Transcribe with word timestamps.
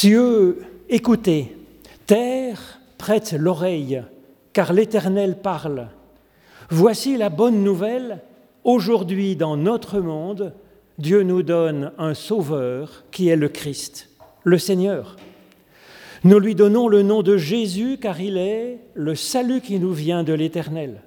Cieux, 0.00 0.60
écoutez, 0.88 1.56
terre, 2.06 2.78
prête 2.98 3.32
l'oreille, 3.32 4.00
car 4.52 4.72
l'Éternel 4.72 5.38
parle. 5.42 5.88
Voici 6.70 7.16
la 7.16 7.30
bonne 7.30 7.64
nouvelle, 7.64 8.20
aujourd'hui 8.62 9.34
dans 9.34 9.56
notre 9.56 9.98
monde, 9.98 10.54
Dieu 10.98 11.24
nous 11.24 11.42
donne 11.42 11.90
un 11.98 12.14
Sauveur 12.14 13.02
qui 13.10 13.28
est 13.28 13.34
le 13.34 13.48
Christ, 13.48 14.08
le 14.44 14.56
Seigneur. 14.56 15.16
Nous 16.22 16.38
lui 16.38 16.54
donnons 16.54 16.86
le 16.86 17.02
nom 17.02 17.24
de 17.24 17.36
Jésus 17.36 17.98
car 18.00 18.20
il 18.20 18.36
est 18.36 18.78
le 18.94 19.16
salut 19.16 19.60
qui 19.60 19.80
nous 19.80 19.94
vient 19.94 20.22
de 20.22 20.32
l'Éternel. 20.32 21.02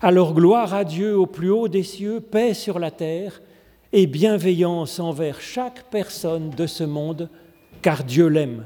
Alors 0.00 0.32
gloire 0.32 0.74
à 0.74 0.84
Dieu 0.84 1.18
au 1.18 1.26
plus 1.26 1.50
haut 1.50 1.66
des 1.66 1.82
cieux, 1.82 2.20
paix 2.20 2.54
sur 2.54 2.78
la 2.78 2.92
terre 2.92 3.42
et 3.92 4.06
bienveillance 4.06 5.00
envers 5.00 5.40
chaque 5.40 5.90
personne 5.90 6.50
de 6.50 6.68
ce 6.68 6.84
monde, 6.84 7.28
car 7.86 8.02
Dieu 8.02 8.26
l'aime. 8.26 8.64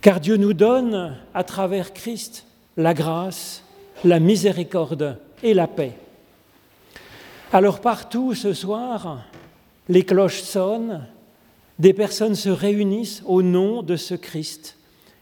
Car 0.00 0.20
Dieu 0.20 0.38
nous 0.38 0.54
donne, 0.54 1.18
à 1.34 1.44
travers 1.44 1.92
Christ, 1.92 2.46
la 2.78 2.94
grâce, 2.94 3.62
la 4.04 4.20
miséricorde 4.20 5.18
et 5.42 5.52
la 5.52 5.66
paix. 5.66 5.92
Alors 7.52 7.82
partout 7.82 8.32
ce 8.32 8.54
soir, 8.54 9.26
les 9.90 10.02
cloches 10.02 10.40
sonnent, 10.40 11.06
des 11.78 11.92
personnes 11.92 12.36
se 12.36 12.48
réunissent 12.48 13.22
au 13.26 13.42
nom 13.42 13.82
de 13.82 13.96
ce 13.96 14.14
Christ 14.14 14.78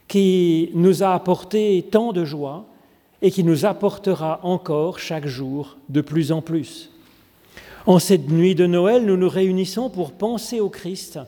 qui 0.07 0.69
nous 0.73 1.03
a 1.03 1.13
apporté 1.13 1.85
tant 1.91 2.13
de 2.13 2.23
joie 2.23 2.65
et 3.21 3.29
qui 3.29 3.43
nous 3.43 3.65
apportera 3.65 4.39
encore 4.43 4.99
chaque 4.99 5.27
jour 5.27 5.75
de 5.89 5.99
plus 5.99 6.31
en 6.31 6.41
plus. 6.41 6.91
En 7.85 7.99
cette 7.99 8.29
nuit 8.29 8.55
de 8.55 8.67
Noël, 8.67 9.05
nous 9.05 9.17
nous 9.17 9.27
réunissons 9.27 9.89
pour 9.89 10.13
penser 10.13 10.61
au 10.61 10.69
Christ, 10.69 11.19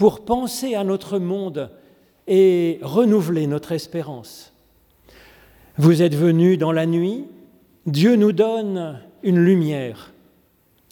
pour 0.00 0.24
penser 0.24 0.74
à 0.74 0.82
notre 0.82 1.18
monde 1.18 1.68
et 2.26 2.78
renouveler 2.80 3.46
notre 3.46 3.72
espérance. 3.72 4.54
Vous 5.76 6.00
êtes 6.00 6.14
venus 6.14 6.56
dans 6.56 6.72
la 6.72 6.86
nuit, 6.86 7.26
Dieu 7.84 8.16
nous 8.16 8.32
donne 8.32 8.98
une 9.22 9.44
lumière 9.44 10.10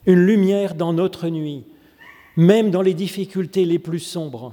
une 0.04 0.26
lumière 0.26 0.74
dans 0.74 0.92
notre 0.92 1.28
nuit, 1.28 1.64
même 2.36 2.70
dans 2.70 2.82
les 2.82 2.92
difficultés 2.92 3.64
les 3.64 3.78
plus 3.78 3.98
sombres. 3.98 4.52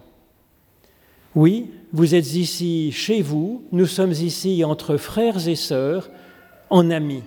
Oui, 1.35 1.71
vous 1.91 2.15
êtes 2.15 2.35
ici 2.35 2.93
chez 2.93 3.21
vous, 3.21 3.65
nous 3.73 3.85
sommes 3.85 4.13
ici 4.13 4.63
entre 4.63 4.95
frères 4.95 5.49
et 5.49 5.55
sœurs, 5.55 6.09
en 6.69 6.91
amis. 6.91 7.23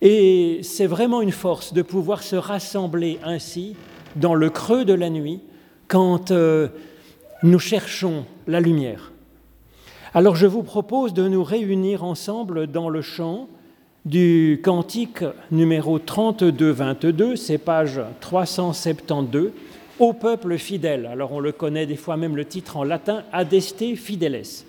Et 0.00 0.60
c'est 0.62 0.86
vraiment 0.86 1.20
une 1.20 1.32
force 1.32 1.74
de 1.74 1.82
pouvoir 1.82 2.22
se 2.22 2.36
rassembler 2.36 3.18
ainsi 3.22 3.76
dans 4.16 4.34
le 4.34 4.48
creux 4.48 4.86
de 4.86 4.94
la 4.94 5.10
nuit 5.10 5.40
quand 5.90 6.30
euh, 6.30 6.68
nous 7.42 7.58
cherchons 7.58 8.24
la 8.46 8.60
lumière. 8.60 9.10
Alors 10.14 10.36
je 10.36 10.46
vous 10.46 10.62
propose 10.62 11.12
de 11.12 11.26
nous 11.26 11.42
réunir 11.42 12.04
ensemble 12.04 12.68
dans 12.68 12.88
le 12.88 13.02
chant 13.02 13.48
du 14.04 14.60
cantique 14.62 15.24
numéro 15.50 15.98
32-22, 15.98 17.34
c'est 17.34 17.58
page 17.58 18.00
372, 18.20 19.50
au 19.98 20.12
peuple 20.12 20.58
fidèle. 20.58 21.06
Alors 21.06 21.32
on 21.32 21.40
le 21.40 21.52
connaît 21.52 21.86
des 21.86 21.96
fois 21.96 22.16
même 22.16 22.36
le 22.36 22.44
titre 22.44 22.76
en 22.76 22.84
latin, 22.84 23.24
Adeste 23.32 23.96
Fideles. 23.96 24.64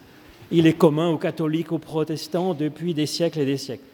Il 0.52 0.66
est 0.66 0.74
commun 0.74 1.10
aux 1.10 1.18
catholiques, 1.18 1.72
aux 1.72 1.78
protestants 1.78 2.56
depuis 2.56 2.96
des 2.96 3.06
siècles 3.06 3.40
et 3.40 3.46
des 3.46 3.58
siècles. 3.58 3.91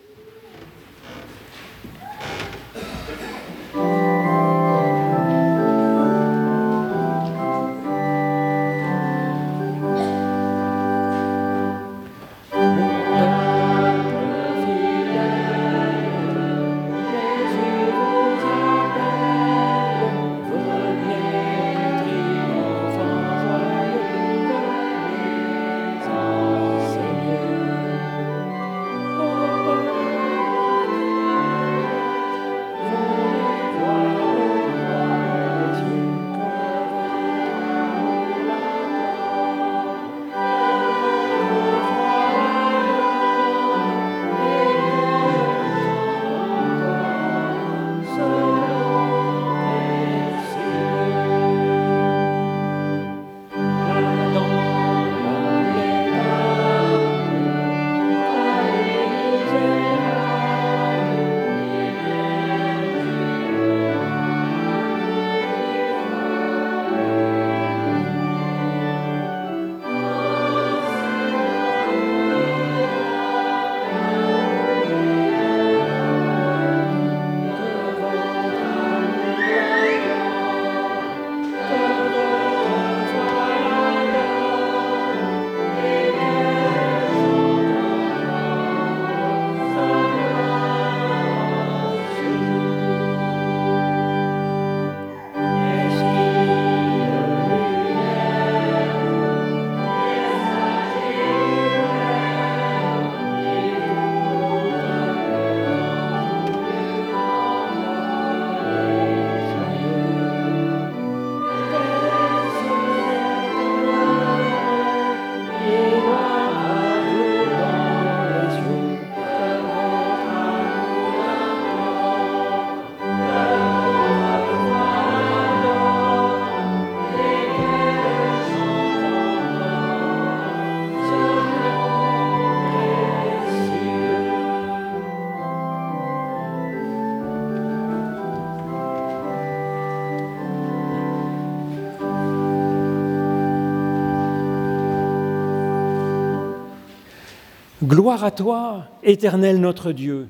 Gloire 147.97 148.23
à 148.23 148.29
toi, 148.29 148.83
éternel 149.01 149.59
notre 149.59 149.91
Dieu. 149.91 150.27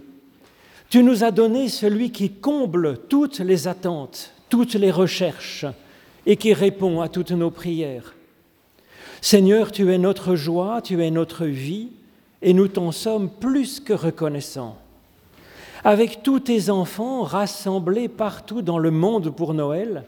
Tu 0.90 1.04
nous 1.04 1.25
as 1.25 1.31
donné 1.31 1.68
celui 1.68 2.14
qui 2.14 2.30
comble 2.30 2.98
toutes 3.10 3.40
les 3.40 3.68
attentes, 3.68 4.31
toutes 4.48 4.75
les 4.75 4.90
recherches 4.90 5.66
et 6.25 6.38
qui 6.38 6.54
répond 6.54 7.02
à 7.02 7.10
toutes 7.10 7.31
nos 7.31 7.52
prières. 7.52 8.16
Seigneur, 9.19 9.74
tu 9.74 9.92
es 9.92 9.98
notre 9.98 10.36
joie, 10.36 10.81
tu 10.81 11.04
es 11.04 11.12
notre 11.12 11.46
vie, 11.46 11.90
et 12.42 12.54
nous 12.54 12.69
t'en 12.69 12.94
sommes 12.94 13.30
plus 13.30 13.81
que 13.81 13.92
reconnaissants. 13.92 14.78
Avec 15.84 16.24
tous 16.24 16.40
tes 16.40 16.70
enfants 16.70 17.24
rassemblés 17.24 18.08
partout 18.08 18.62
dans 18.62 18.80
le 18.80 18.92
monde 18.92 19.30
pour 19.30 19.54
Noël, 19.54 20.06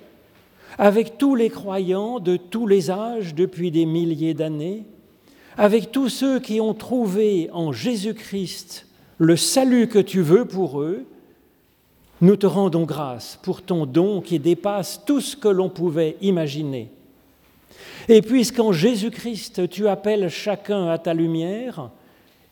avec 0.78 1.18
tous 1.18 1.36
les 1.36 1.50
croyants 1.50 2.22
de 2.22 2.38
tous 2.38 2.68
les 2.68 2.90
âges 2.90 3.36
depuis 3.36 3.70
des 3.70 3.86
milliers 3.86 4.34
d'années, 4.34 4.86
avec 5.58 5.92
tous 5.92 6.10
ceux 6.10 6.40
qui 6.40 6.62
ont 6.62 6.74
trouvé 6.74 7.50
en 7.52 7.72
Jésus-Christ 7.72 8.88
le 9.18 9.36
salut 9.36 9.88
que 9.88 10.00
tu 10.00 10.22
veux 10.22 10.46
pour 10.46 10.82
eux, 10.82 11.06
nous 12.22 12.36
te 12.36 12.48
rendons 12.48 12.84
grâce 12.84 13.38
pour 13.44 13.62
ton 13.62 13.86
don 13.86 14.22
qui 14.22 14.40
dépasse 14.40 15.02
tout 15.06 15.22
ce 15.22 15.36
que 15.36 15.48
l'on 15.48 15.70
pouvait 15.70 16.18
imaginer. 16.22 16.90
Et 18.08 18.22
puisqu'en 18.22 18.72
Jésus-Christ 18.72 19.70
tu 19.70 19.88
appelles 19.88 20.30
chacun 20.30 20.88
à 20.88 20.98
ta 20.98 21.14
lumière, 21.14 21.92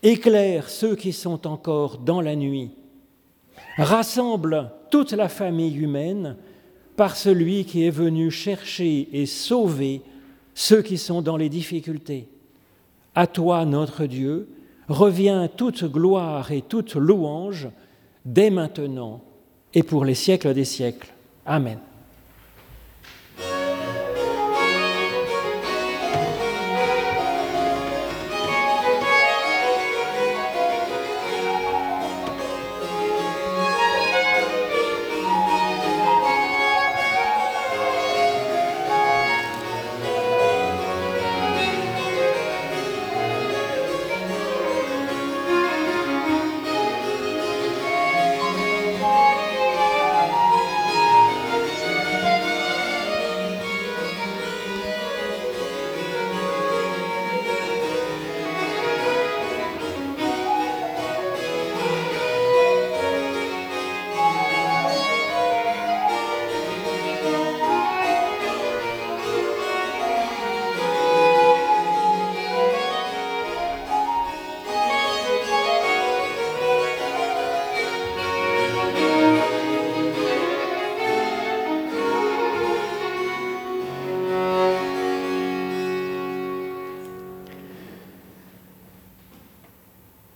éclaire 0.02 0.68
ceux 0.68 0.94
qui 0.94 1.12
sont 1.12 1.46
encore 1.46 1.98
dans 1.98 2.20
la 2.20 2.36
nuit. 2.36 2.70
Rassemble 3.76 4.70
toute 4.90 5.12
la 5.12 5.28
famille 5.28 5.76
humaine 5.76 6.36
par 6.96 7.16
celui 7.16 7.64
qui 7.64 7.84
est 7.84 7.90
venu 7.90 8.30
chercher 8.30 9.08
et 9.12 9.26
sauver 9.26 10.02
ceux 10.54 10.82
qui 10.82 10.98
sont 10.98 11.22
dans 11.22 11.36
les 11.36 11.48
difficultés. 11.48 12.28
À 13.18 13.26
toi, 13.26 13.64
notre 13.64 14.04
Dieu, 14.04 14.48
revient 14.86 15.48
toute 15.56 15.84
gloire 15.84 16.52
et 16.52 16.62
toute 16.62 16.94
louange 16.94 17.68
dès 18.24 18.48
maintenant 18.48 19.24
et 19.74 19.82
pour 19.82 20.04
les 20.04 20.14
siècles 20.14 20.54
des 20.54 20.64
siècles. 20.64 21.12
Amen. 21.44 21.78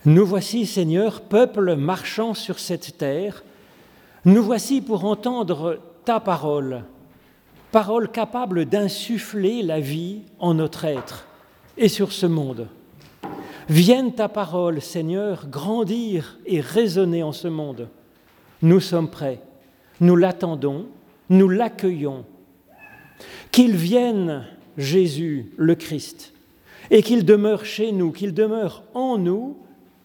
Nous 0.05 0.27
voici, 0.27 0.67
Seigneur, 0.67 1.21
peuple 1.21 1.77
marchant 1.77 2.35
sur 2.35 2.59
cette 2.59 2.99
terre, 2.99 3.45
nous 4.25 4.43
voici 4.43 4.81
pour 4.81 5.05
entendre 5.05 5.79
ta 6.05 6.19
parole, 6.19 6.83
parole 7.71 8.11
capable 8.11 8.65
d'insuffler 8.65 9.63
la 9.63 9.79
vie 9.79 10.23
en 10.41 10.55
notre 10.55 10.87
être 10.87 11.29
et 11.77 11.87
sur 11.87 12.11
ce 12.11 12.27
monde. 12.27 12.67
Vienne 13.69 14.13
ta 14.13 14.29
parole, 14.29 14.83
Seigneur, 14.83 15.47
grandir 15.47 16.41
et 16.47 16.61
résonner 16.61 17.23
en 17.23 17.33
ce 17.33 17.47
monde. 17.47 17.89
Nous 18.61 18.81
sommes 18.81 19.09
prêts, 19.09 19.41
nous 20.01 20.17
l'attendons, 20.17 20.87
nous 21.31 21.49
l'accueillons. 21.49 22.25
Qu'il 23.53 23.77
vienne, 23.77 24.49
Jésus, 24.77 25.53
le 25.57 25.77
Christ, 25.77 26.33
et 26.91 27.05
qu'il 27.05 27.25
demeure 27.25 27.65
chez 27.65 27.93
nous, 27.93 28.11
qu'il 28.11 28.35
demeure 28.35 28.83
en 28.95 29.17
nous 29.17 29.59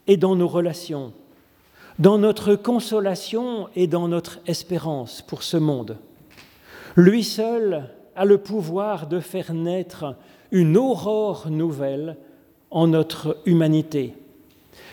et 0.07 0.17
dans 0.17 0.35
nos 0.35 0.47
relations, 0.47 1.13
dans 1.99 2.17
notre 2.17 2.55
consolation 2.55 3.67
et 3.75 3.87
dans 3.87 4.07
notre 4.07 4.39
espérance 4.47 5.21
pour 5.21 5.43
ce 5.43 5.57
monde. 5.57 5.97
Lui 6.95 7.23
seul 7.23 7.89
a 8.15 8.25
le 8.25 8.37
pouvoir 8.37 9.07
de 9.07 9.19
faire 9.19 9.53
naître 9.53 10.15
une 10.51 10.77
aurore 10.77 11.49
nouvelle 11.49 12.17
en 12.71 12.87
notre 12.87 13.37
humanité. 13.45 14.15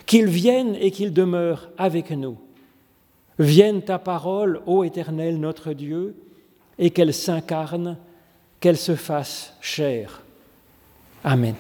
Qu'il 0.07 0.27
vienne 0.27 0.77
et 0.79 0.91
qu'il 0.91 1.13
demeure 1.13 1.71
avec 1.79 2.11
nous. 2.11 2.37
Vienne 3.39 3.83
ta 3.83 3.99
parole, 3.99 4.61
ô 4.67 4.85
Éternel 4.85 5.41
notre 5.41 5.73
Dieu, 5.73 6.15
et 6.79 6.91
qu'elle 6.91 7.15
s'incarne, 7.15 7.97
qu'elle 8.61 8.77
se 8.77 8.95
fasse 8.95 9.55
chair. 9.61 10.23
Amen. 11.25 11.55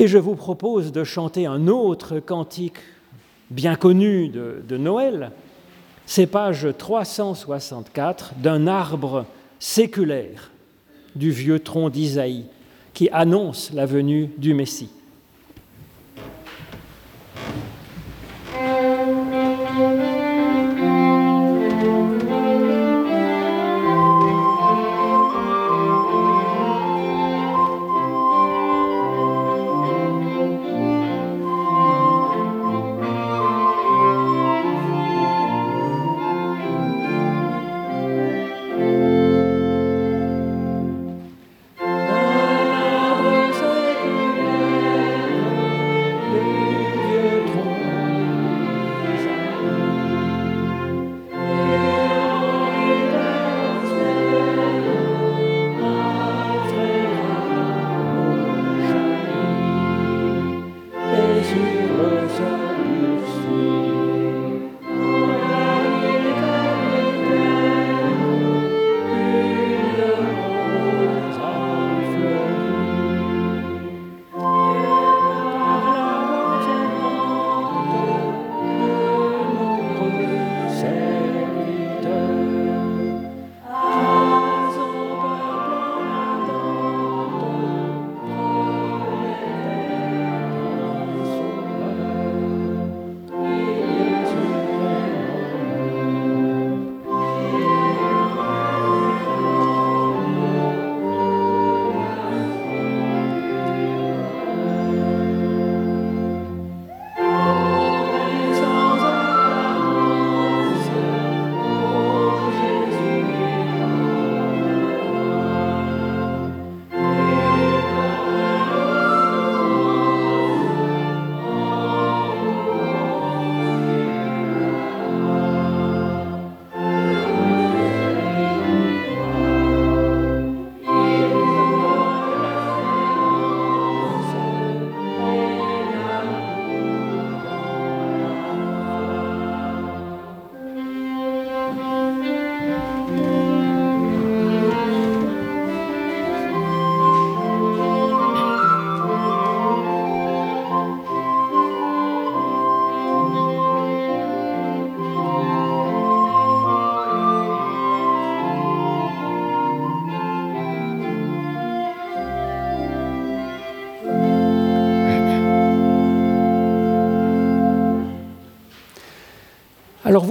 Et 0.00 0.06
je 0.06 0.16
vous 0.16 0.36
propose 0.36 0.92
de 0.92 1.02
chanter 1.02 1.46
un 1.46 1.66
autre 1.66 2.20
cantique 2.20 2.78
bien 3.50 3.74
connu 3.74 4.28
de, 4.28 4.76
Noël. 4.76 5.32
C'est 6.06 6.28
page 6.28 6.68
364 6.78 8.34
d'un 8.36 8.68
arbre 8.68 9.26
séculaire 9.58 10.52
du 11.16 11.32
vieux 11.32 11.58
tronc 11.58 11.90
d'Isaïe 11.90 12.44
qui 12.94 13.08
annonce 13.10 13.72
la 13.72 13.86
venue 13.86 14.30
du 14.38 14.54
Messie. 14.54 14.92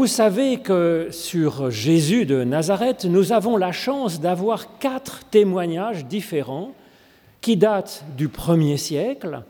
Vous 0.08 0.14
savez 0.14 0.60
que 0.60 1.10
sur 1.12 1.70
Jésus 1.70 2.26
de 2.26 2.46
Nazareth, 2.46 3.04
nous 3.04 3.34
avons 3.34 3.58
la 3.58 3.74
chance 3.74 4.22
d'avoir 4.22 4.80
quatre 4.80 5.26
témoignages 5.26 6.06
différents 6.06 6.72
qui 7.42 7.58
datent 7.58 8.06
du 8.16 8.30
premier 8.30 8.78
siècle 8.78 9.44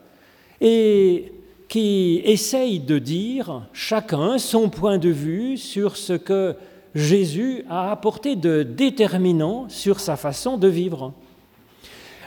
et 0.59 1.31
qui 1.67 2.23
essayent 2.25 2.79
de 2.79 2.97
dire 2.97 3.67
chacun 3.71 4.39
son 4.39 4.69
point 4.69 4.97
de 4.97 5.09
vue 5.09 5.57
sur 5.57 5.95
ce 5.95 6.13
que 6.13 6.55
Jésus 6.95 7.63
a 7.69 7.91
apporté 7.91 8.35
de 8.35 8.63
déterminant 8.63 9.69
sur 9.69 9.99
sa 9.99 10.15
façon 10.15 10.57
de 10.57 10.67
vivre. 10.67 11.13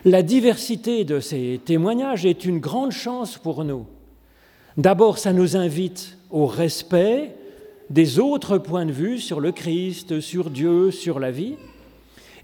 La 0.04 0.22
diversité 0.22 1.02
de 1.02 1.18
ces 1.18 1.60
témoignages 1.64 2.24
est 2.24 2.44
une 2.44 2.60
grande 2.60 2.92
chance 2.92 3.38
pour 3.38 3.64
nous. 3.64 3.86
D'abord, 4.76 5.18
ça 5.18 5.32
nous 5.32 5.56
invite 5.56 6.16
au 6.30 6.46
respect 6.46 7.34
des 7.90 8.20
autres 8.20 8.58
points 8.58 8.86
de 8.86 8.92
vue 8.92 9.18
sur 9.18 9.40
le 9.40 9.52
Christ, 9.52 10.20
sur 10.20 10.48
Dieu, 10.48 10.90
sur 10.90 11.18
la 11.18 11.32
vie. 11.32 11.56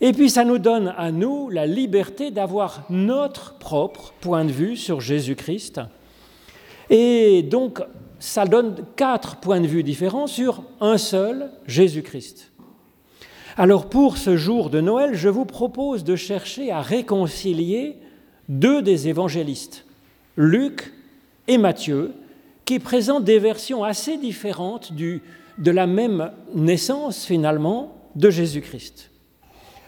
Et 0.00 0.12
puis 0.12 0.28
ça 0.28 0.44
nous 0.44 0.58
donne 0.58 0.92
à 0.98 1.10
nous 1.12 1.48
la 1.48 1.66
liberté 1.66 2.30
d'avoir 2.30 2.84
notre 2.90 3.56
propre 3.58 4.12
point 4.20 4.44
de 4.44 4.52
vue 4.52 4.76
sur 4.76 5.00
Jésus-Christ. 5.00 5.80
Et 6.90 7.42
donc 7.42 7.80
ça 8.18 8.44
donne 8.44 8.76
quatre 8.96 9.36
points 9.36 9.60
de 9.60 9.66
vue 9.66 9.82
différents 9.82 10.26
sur 10.26 10.62
un 10.80 10.98
seul 10.98 11.50
Jésus-Christ. 11.66 12.52
Alors 13.56 13.88
pour 13.88 14.18
ce 14.18 14.36
jour 14.36 14.68
de 14.68 14.80
Noël, 14.80 15.14
je 15.14 15.28
vous 15.28 15.46
propose 15.46 16.04
de 16.04 16.16
chercher 16.16 16.70
à 16.70 16.82
réconcilier 16.82 17.96
deux 18.48 18.82
des 18.82 19.08
évangélistes, 19.08 19.86
Luc 20.36 20.92
et 21.48 21.56
Matthieu, 21.56 22.12
qui 22.66 22.80
présentent 22.80 23.24
des 23.24 23.38
versions 23.38 23.84
assez 23.84 24.18
différentes 24.18 24.92
de 24.92 25.70
la 25.70 25.86
même 25.86 26.32
naissance 26.54 27.24
finalement 27.24 27.96
de 28.16 28.28
Jésus-Christ. 28.28 29.10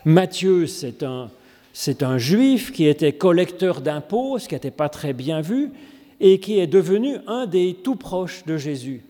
Matthieu, 0.05 0.67
c'est 0.67 1.03
un, 1.03 1.29
c'est 1.73 2.03
un 2.03 2.19
juif 2.19 2.73
qui 2.73 2.87
était 2.87 3.13
collecteur 3.13 3.81
d'impôts, 3.81 4.39
ce 4.39 4.49
qui 4.49 4.55
n'était 4.55 4.71
pas 4.71 4.89
très 4.89 5.13
bien 5.13 5.41
vu, 5.41 5.73
et 6.21 6.41
qui 6.41 6.61
est 6.61 6.67
devenu 6.67 7.17
un 7.27 7.47
des 7.47 7.77
tout 7.83 7.97
proches 7.97 8.45
de 8.47 8.57
Jésus. 8.57 9.03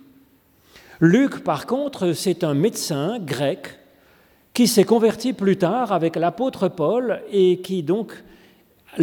Luc, 1.01 1.45
par 1.45 1.67
contre, 1.67 2.13
c'est 2.13 2.43
un 2.45 2.55
médecin 2.55 3.19
grec 3.21 3.79
qui 4.55 4.67
s'est 4.67 4.85
converti 4.85 5.33
plus 5.33 5.57
tard 5.57 5.93
avec 5.93 6.17
l'apôtre 6.17 6.69
Paul 6.69 7.23
et 7.31 7.59
qui 7.61 7.83
donc 7.83 8.13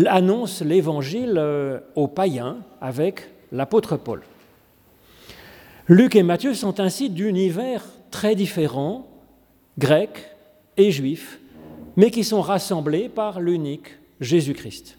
annonce 0.05 0.61
l'évangile 0.61 1.35
euh, 1.37 1.79
aux 1.95 2.07
païens 2.07 2.57
avec 2.81 3.29
l'apôtre 3.51 3.95
Paul. 3.95 4.21
Luc 5.87 6.15
et 6.15 6.23
Matthieu 6.23 6.55
sont 6.55 6.79
ainsi 6.79 7.11
d'univers 7.11 7.83
très 8.09 8.33
différents, 8.33 9.07
grecs 9.77 10.31
et 10.77 10.91
juifs, 10.91 11.39
mais 11.95 12.09
qui 12.09 12.23
sont 12.23 12.41
rassemblés 12.41 13.07
par 13.07 13.39
l'unique 13.39 13.89
Jésus-Christ. 14.19 14.97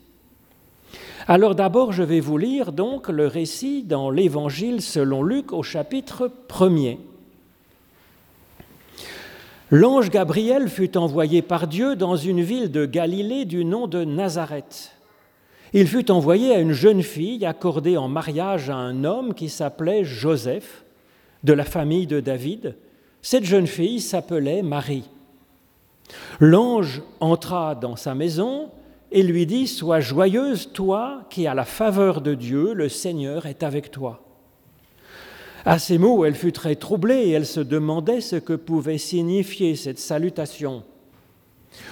Alors 1.26 1.56
d'abord, 1.56 1.92
je 1.92 2.04
vais 2.04 2.20
vous 2.20 2.38
lire 2.38 2.70
donc 2.70 3.08
le 3.08 3.26
récit 3.26 3.82
dans 3.82 4.10
l'Évangile 4.10 4.80
selon 4.80 5.24
Luc 5.24 5.52
au 5.52 5.64
chapitre 5.64 6.30
1er. 6.48 6.98
L'ange 9.72 10.10
Gabriel 10.10 10.68
fut 10.68 10.96
envoyé 10.96 11.42
par 11.42 11.66
Dieu 11.66 11.96
dans 11.96 12.14
une 12.14 12.40
ville 12.40 12.70
de 12.70 12.86
Galilée 12.86 13.44
du 13.44 13.64
nom 13.64 13.88
de 13.88 14.04
Nazareth. 14.04 14.95
Il 15.72 15.88
fut 15.88 16.10
envoyé 16.10 16.54
à 16.54 16.60
une 16.60 16.72
jeune 16.72 17.02
fille 17.02 17.44
accordée 17.44 17.96
en 17.96 18.08
mariage 18.08 18.70
à 18.70 18.76
un 18.76 19.04
homme 19.04 19.34
qui 19.34 19.48
s'appelait 19.48 20.04
Joseph, 20.04 20.84
de 21.44 21.52
la 21.52 21.64
famille 21.64 22.06
de 22.06 22.20
David. 22.20 22.76
Cette 23.22 23.44
jeune 23.44 23.66
fille 23.66 24.00
s'appelait 24.00 24.62
Marie. 24.62 25.08
L'ange 26.38 27.02
entra 27.20 27.74
dans 27.74 27.96
sa 27.96 28.14
maison 28.14 28.70
et 29.10 29.22
lui 29.22 29.46
dit, 29.46 29.66
Sois 29.66 30.00
joyeuse, 30.00 30.72
toi 30.72 31.22
qui 31.30 31.46
as 31.46 31.54
la 31.54 31.64
faveur 31.64 32.20
de 32.20 32.34
Dieu, 32.34 32.72
le 32.72 32.88
Seigneur 32.88 33.46
est 33.46 33.62
avec 33.62 33.90
toi. 33.90 34.22
À 35.64 35.80
ces 35.80 35.98
mots, 35.98 36.24
elle 36.24 36.36
fut 36.36 36.52
très 36.52 36.76
troublée 36.76 37.22
et 37.24 37.30
elle 37.32 37.46
se 37.46 37.60
demandait 37.60 38.20
ce 38.20 38.36
que 38.36 38.52
pouvait 38.52 38.98
signifier 38.98 39.74
cette 39.74 39.98
salutation. 39.98 40.84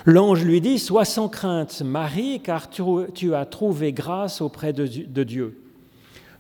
L'ange 0.05 0.45
lui 0.45 0.61
dit, 0.61 0.79
Sois 0.79 1.05
sans 1.05 1.29
crainte, 1.29 1.83
Marie, 1.83 2.41
car 2.41 2.69
tu, 2.71 3.35
as 3.35 3.47
trouvé 3.47 3.93
grâce 3.93 4.41
auprès 4.41 4.73
de, 4.73 5.25
Dieu. 5.25 5.61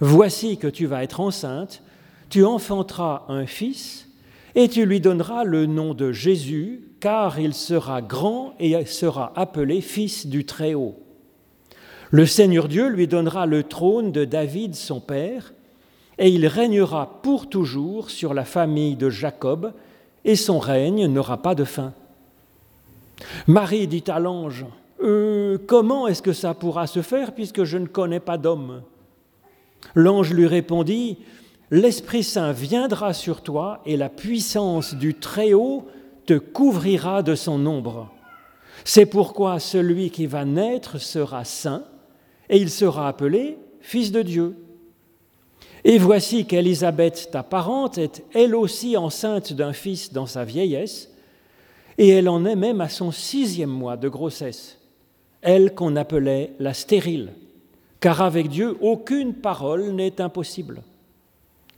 Voici 0.00 0.58
que 0.58 0.66
tu 0.66 0.86
vas 0.86 1.02
être 1.02 1.20
enceinte, 1.20 1.82
tu 2.28 2.44
enfanteras 2.44 3.24
un 3.28 3.46
fils, 3.46 4.08
et 4.54 4.68
tu 4.68 4.86
lui 4.86 5.00
donneras 5.00 5.44
le 5.44 5.66
nom 5.66 5.94
de 5.94 6.12
Jésus, 6.12 6.82
car 7.00 7.38
il 7.38 7.54
sera 7.54 8.02
grand 8.02 8.54
et 8.60 8.84
sera 8.86 9.32
appelé 9.36 9.80
Fils 9.80 10.26
du 10.26 10.44
Très-Haut. 10.44 10.96
Le 12.10 12.26
Seigneur 12.26 12.68
Dieu 12.68 12.88
lui 12.88 13.08
donnera 13.08 13.46
le 13.46 13.64
trône 13.64 14.12
de 14.12 14.24
David 14.24 14.74
son 14.74 15.00
père, 15.00 15.52
et 16.18 16.28
il 16.28 16.46
régnera 16.46 17.20
pour 17.22 17.48
toujours 17.48 18.10
sur 18.10 18.34
la 18.34 18.44
famille 18.44 18.94
de 18.94 19.10
Jacob, 19.10 19.72
et 20.24 20.36
son 20.36 20.58
règne 20.58 21.06
n'aura 21.06 21.42
pas 21.42 21.54
de 21.54 21.64
fin. 21.64 21.92
Marie 23.46 23.86
dit 23.86 24.04
à 24.08 24.18
l'ange, 24.18 24.66
euh, 25.02 25.58
Comment 25.66 26.06
est-ce 26.06 26.22
que 26.22 26.32
ça 26.32 26.54
pourra 26.54 26.86
se 26.86 27.02
faire 27.02 27.34
puisque 27.34 27.64
je 27.64 27.78
ne 27.78 27.86
connais 27.86 28.20
pas 28.20 28.38
d'homme? 28.38 28.82
L'ange 29.94 30.32
lui 30.32 30.46
répondit, 30.46 31.18
L'Esprit 31.70 32.22
Saint 32.22 32.52
viendra 32.52 33.12
sur 33.12 33.42
toi 33.42 33.80
et 33.86 33.96
la 33.96 34.08
puissance 34.08 34.94
du 34.94 35.14
Très-Haut 35.14 35.88
te 36.26 36.34
couvrira 36.34 37.22
de 37.22 37.34
son 37.34 37.64
ombre. 37.66 38.10
C'est 38.84 39.06
pourquoi 39.06 39.58
celui 39.58 40.10
qui 40.10 40.26
va 40.26 40.44
naître 40.44 40.98
sera 40.98 41.44
saint 41.44 41.84
et 42.48 42.58
il 42.58 42.70
sera 42.70 43.08
appelé 43.08 43.58
Fils 43.80 44.12
de 44.12 44.22
Dieu. 44.22 44.56
Et 45.84 45.98
voici 45.98 46.46
qu'Élisabeth, 46.46 47.28
ta 47.30 47.42
parente, 47.42 47.98
est 47.98 48.24
elle 48.34 48.54
aussi 48.54 48.96
enceinte 48.96 49.52
d'un 49.52 49.74
fils 49.74 50.12
dans 50.12 50.24
sa 50.24 50.44
vieillesse, 50.44 51.10
et 51.98 52.08
elle 52.08 52.28
en 52.28 52.44
est 52.44 52.56
même 52.56 52.80
à 52.80 52.88
son 52.88 53.10
sixième 53.10 53.70
mois 53.70 53.96
de 53.96 54.08
grossesse, 54.08 54.78
elle 55.42 55.74
qu'on 55.74 55.96
appelait 55.96 56.52
la 56.58 56.74
stérile, 56.74 57.32
car 58.00 58.22
avec 58.22 58.48
Dieu 58.48 58.76
aucune 58.80 59.34
parole 59.34 59.90
n'est 59.90 60.20
impossible. 60.20 60.82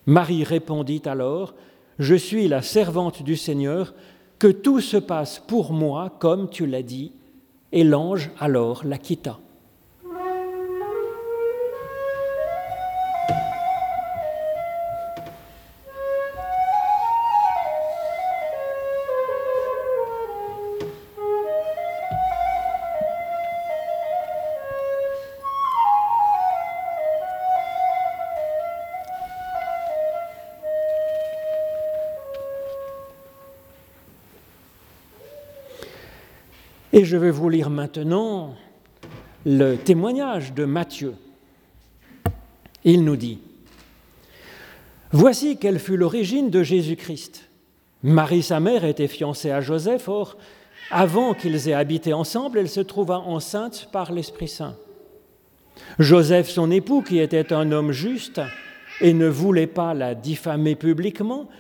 Marie 0.07 0.45
répondit 0.45 1.03
alors, 1.05 1.55
Je 1.99 2.15
suis 2.15 2.49
la 2.49 2.63
servante 2.63 3.23
du 3.23 3.37
Seigneur, 3.37 3.95
que 4.39 4.49
tout 4.49 4.81
se 4.81 4.97
passe 4.97 5.43
pour 5.47 5.73
moi 5.73 6.15
comme 6.19 6.49
tu 6.49 6.67
l'as 6.67 6.83
dit, 6.83 7.13
et 7.73 7.85
l'ange 7.85 8.31
alors 8.39 8.85
la 8.85 8.99
quitta. 8.99 9.39
Et 36.97 37.05
je 37.05 37.19
vais 37.19 37.31
vous 37.31 37.51
lire 37.51 37.69
maintenant 37.69 38.55
le 39.45 39.77
témoignage 39.77 40.55
de 40.55 40.65
Matthieu. 40.65 41.13
Il 42.85 43.05
nous 43.05 43.17
dit, 43.17 43.39
Voici 45.13 45.59
quelle 45.59 45.79
fut 45.79 45.99
l'origine 45.99 46.49
de 46.49 46.63
Jésus-Christ. 46.63 47.51
Marie, 48.03 48.43
sa 48.43 48.61
mère, 48.61 48.87
était 48.87 49.09
fiancée 49.09 49.51
à 49.51 49.61
Joseph, 49.61 50.09
or, 50.09 50.39
avant 50.91 51.35
qu'ils 51.35 51.69
aient 51.69 51.75
habité 51.75 52.15
ensemble, 52.15 52.61
elle 52.61 52.71
se 52.71 52.81
trouva 52.81 53.19
enceinte 53.19 53.91
par 53.93 54.11
l'Esprit 54.11 54.49
Saint. 54.49 54.79
Joseph, 55.99 56.49
son 56.49 56.71
époux, 56.71 57.03
qui 57.03 57.19
était 57.19 57.53
un 57.53 57.73
homme 57.73 57.93
juste 57.93 58.41
et 59.03 59.13
ne 59.13 59.29
voulait 59.29 59.67
pas 59.67 59.93
la 59.93 60.15
diffamer 60.15 60.77
publiquement, 60.77 61.51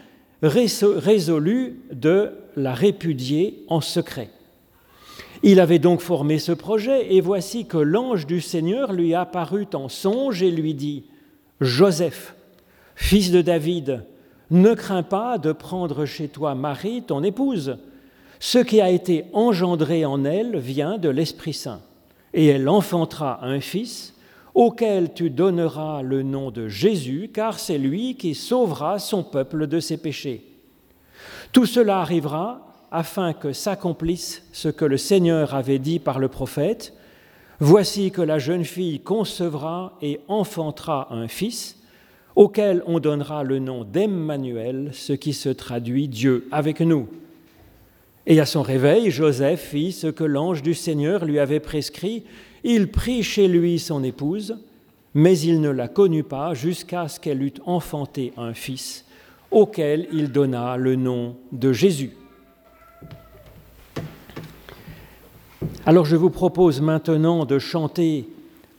résolut 0.41 1.79
de 1.93 2.33
la 2.57 2.73
répudier 2.73 3.65
en 3.69 3.83
secret. 3.83 4.31
Il 5.43 5.61
avait 5.61 5.79
donc 5.79 6.01
formé 6.01 6.39
ce 6.39 6.53
projet, 6.53 7.15
et 7.15 7.21
voici 7.21 7.67
que 7.67 7.79
l'ange 7.79 8.27
du 8.27 8.41
Seigneur 8.41 8.93
lui 8.93 9.15
apparut 9.15 9.69
en 9.75 9.89
songe 9.89 10.43
et 10.43 10.51
lui 10.51 10.75
dit, 10.75 11.05
Joseph, 11.61 12.35
fils 12.95 13.31
de 13.31 13.43
David, 13.43 14.05
ne 14.51 14.75
crains 14.75 15.03
pas 15.03 15.39
de 15.39 15.53
prendre 15.53 16.07
chez 16.07 16.29
toi 16.29 16.55
Marie, 16.55 17.03
ton 17.03 17.23
épouse. 17.23 17.79
Ce 18.39 18.59
qui 18.59 18.81
a 18.81 18.91
été 18.91 19.25
engendré 19.33 20.05
en 20.05 20.25
elle 20.25 20.59
vient 20.59 20.99
de 20.99 21.09
l'Esprit 21.09 21.55
Saint, 21.55 21.81
et 22.35 22.47
elle 22.47 22.69
enfantera 22.69 23.45
un 23.45 23.61
fils 23.61 24.15
auquel 24.55 25.13
tu 25.13 25.29
donneras 25.29 26.01
le 26.01 26.23
nom 26.23 26.51
de 26.51 26.67
Jésus, 26.69 27.31
car 27.33 27.59
c'est 27.59 27.77
lui 27.77 28.17
qui 28.17 28.35
sauvera 28.35 28.99
son 28.99 29.23
peuple 29.23 29.67
de 29.67 29.81
ses 29.81 29.99
péchés. 29.99 30.47
Tout 31.53 31.67
cela 31.67 31.99
arrivera 31.99 32.67
afin 32.91 33.33
que 33.33 33.53
s'accomplisse 33.53 34.43
ce 34.53 34.69
que 34.69 34.85
le 34.85 34.97
Seigneur 34.97 35.55
avait 35.55 35.79
dit 35.79 35.99
par 35.99 36.19
le 36.19 36.29
prophète. 36.29 36.95
Voici 37.59 38.11
que 38.11 38.23
la 38.23 38.39
jeune 38.39 38.65
fille 38.65 39.01
concevra 39.01 39.97
et 40.03 40.21
enfantera 40.29 41.09
un 41.11 41.29
fils, 41.29 41.79
auquel 42.35 42.83
on 42.87 43.01
donnera 43.01 43.45
le 43.45 43.59
nom 43.59 43.85
d'Emmanuel, 43.85 44.91
ce 44.93 45.15
qui 45.15 45.33
se 45.33 45.49
traduit 45.49 46.09
Dieu 46.09 46.47
avec 46.51 46.81
nous. 46.81 47.09
Et 48.27 48.41
à 48.41 48.47
son 48.47 48.63
réveil, 48.63 49.11
Joseph 49.11 49.61
fit 49.61 49.93
ce 49.93 50.09
que 50.09 50.25
l'ange 50.25 50.63
du 50.63 50.75
Seigneur 50.75 51.25
lui 51.25 51.39
avait 51.39 51.61
prescrit. 51.61 52.25
Il 52.65 52.91
prit 52.91 53.23
chez 53.23 53.47
lui 53.49 53.79
son 53.79 54.03
épouse, 54.03 54.59
mais 55.15 55.39
il 55.39 55.61
ne 55.61 55.71
la 55.71 55.89
connut 55.89 56.25
pas 56.25 56.53
jusqu'à 56.53 57.09
ce 57.09 57.21
qu'elle 57.21 57.43
eût 57.43 57.55
enfanté 57.65 58.33
un 58.37 58.53
fils, 58.53 59.07
auquel 59.51 60.09
il 60.13 60.33
donna 60.33 60.77
le 60.77 60.97
nom 60.97 61.37
de 61.53 61.73
Jésus. 61.73 62.11
Alors 65.89 66.05
je 66.05 66.17
vous 66.17 66.31
propose 66.31 66.81
maintenant 66.81 67.45
de 67.45 67.61
chanter 67.61 68.29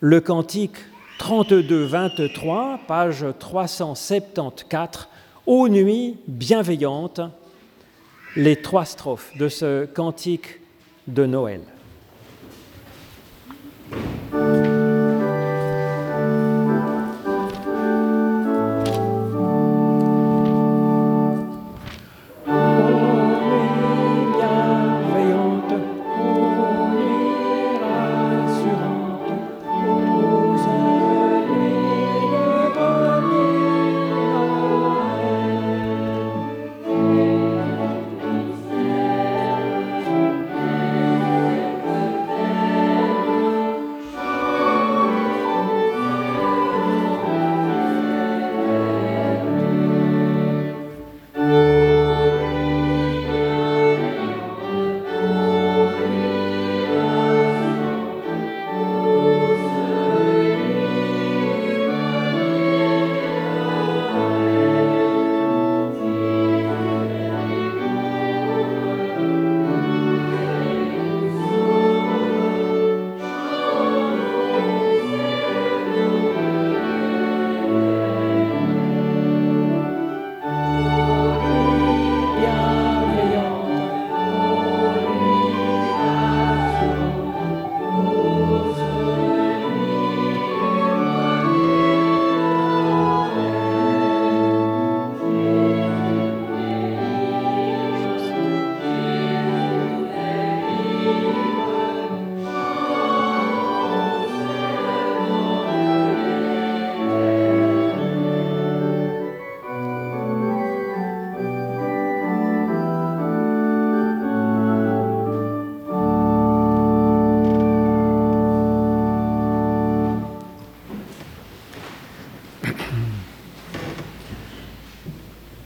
le 0.02 0.20
cantique 0.20 0.76
32-23, 1.22 2.80
page 2.86 3.26
374, 3.40 5.08
Ô 5.46 5.70
nuit 5.70 6.18
bienveillante, 6.28 7.22
les 8.36 8.58
trois 8.58 8.84
strophes 8.84 9.32
de 9.38 9.48
ce 9.48 9.86
cantique 9.86 10.60
de 11.08 11.26
Noël. 11.26 11.62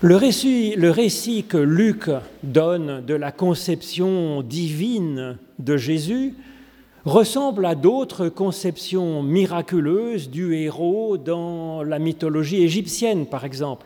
Le 0.04 0.15
récit, 0.15 1.45
que 1.47 1.58
Luc 1.58 2.10
donne 2.41 3.06
de 3.06 3.13
la 3.13 3.32
conception 3.32 4.41
divine 4.41 5.38
de 5.60 5.78
Jésus 5.78 6.34
ressemble 7.06 7.67
à 7.67 7.76
d'autres 7.76 8.28
conceptions 8.28 9.21
miraculeuses 9.21 10.32
du 10.32 10.56
héros 10.56 11.17
dans 11.19 11.84
la 11.84 12.00
mythologie 12.00 12.63
égyptienne, 12.63 13.28
par 13.28 13.45
exemple, 13.45 13.86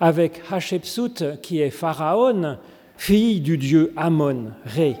avec 0.00 0.40
Hatshepsut, 0.50 1.40
qui 1.42 1.60
est 1.60 1.70
Pharaon, 1.70 2.56
fille 2.96 3.40
du 3.40 3.58
dieu 3.58 3.92
Amon, 3.94 4.52
Ré. 4.64 4.96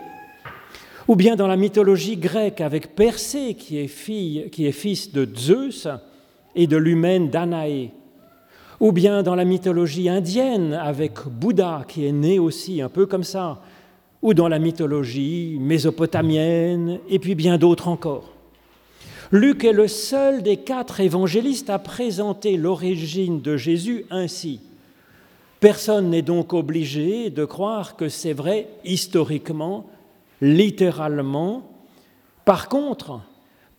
Ou 1.08 1.16
bien 1.16 1.34
dans 1.34 1.46
la 1.48 1.56
mythologie 1.56 2.18
grecque 2.18 2.60
avec 2.60 2.94
Persée, 2.94 3.54
qui 3.54 3.78
est, 3.78 4.50
qui 4.50 4.66
est 4.66 4.72
fils 4.72 5.12
de 5.12 5.26
Zeus 5.34 5.88
et 6.54 6.66
de 6.66 6.76
l'humaine 6.76 7.30
Danaé 7.30 7.92
ou 8.82 8.90
bien 8.90 9.22
dans 9.22 9.36
la 9.36 9.44
mythologie 9.44 10.08
indienne 10.08 10.74
avec 10.74 11.24
Bouddha 11.28 11.84
qui 11.86 12.04
est 12.04 12.12
né 12.12 12.40
aussi 12.40 12.82
un 12.82 12.88
peu 12.88 13.06
comme 13.06 13.22
ça, 13.22 13.62
ou 14.22 14.34
dans 14.34 14.48
la 14.48 14.58
mythologie 14.58 15.56
mésopotamienne, 15.60 16.98
et 17.08 17.20
puis 17.20 17.36
bien 17.36 17.58
d'autres 17.58 17.86
encore. 17.86 18.32
Luc 19.30 19.62
est 19.62 19.72
le 19.72 19.86
seul 19.86 20.42
des 20.42 20.56
quatre 20.56 20.98
évangélistes 20.98 21.70
à 21.70 21.78
présenter 21.78 22.56
l'origine 22.56 23.40
de 23.40 23.56
Jésus 23.56 24.04
ainsi. 24.10 24.58
Personne 25.60 26.10
n'est 26.10 26.22
donc 26.22 26.52
obligé 26.52 27.30
de 27.30 27.44
croire 27.44 27.94
que 27.94 28.08
c'est 28.08 28.32
vrai 28.32 28.66
historiquement, 28.84 29.86
littéralement. 30.40 31.70
Par 32.44 32.68
contre, 32.68 33.20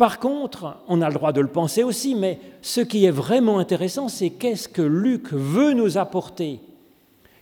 par 0.04 0.20
contre, 0.20 0.76
on 0.90 1.02
a 1.02 1.08
le 1.08 1.14
droit 1.14 1.32
de 1.32 1.40
le 1.40 1.48
penser 1.48 1.82
aussi, 1.82 2.14
mais 2.14 2.38
ce 2.62 2.82
qui 2.82 3.06
est 3.06 3.10
vraiment 3.10 3.58
intéressant, 3.58 4.10
c'est 4.10 4.32
qu'est-ce 4.32 4.68
que 4.68 4.82
Luc 4.82 5.32
veut 5.32 5.72
nous 5.72 5.98
apporter? 5.98 6.60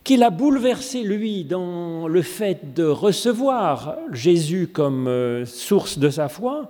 Qu'il 0.04 0.22
a 0.22 0.30
bouleversé, 0.30 1.02
lui, 1.02 1.44
dans 1.44 2.08
le 2.08 2.22
fait 2.22 2.76
de 2.76 2.84
recevoir 2.84 3.96
Jésus 4.12 4.68
comme 4.72 5.08
euh, 5.08 5.44
source 5.44 5.98
de 5.98 6.12
sa 6.12 6.30
foi, 6.30 6.70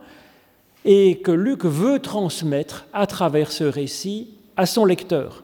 et 0.85 1.17
que 1.17 1.31
Luc 1.33 1.65
veut 1.65 1.99
transmettre 1.99 2.85
à 2.93 3.05
travers 3.05 3.51
ce 3.51 3.65
récit 3.65 4.29
à 4.55 4.65
son 4.65 4.85
lecteur. 4.85 5.43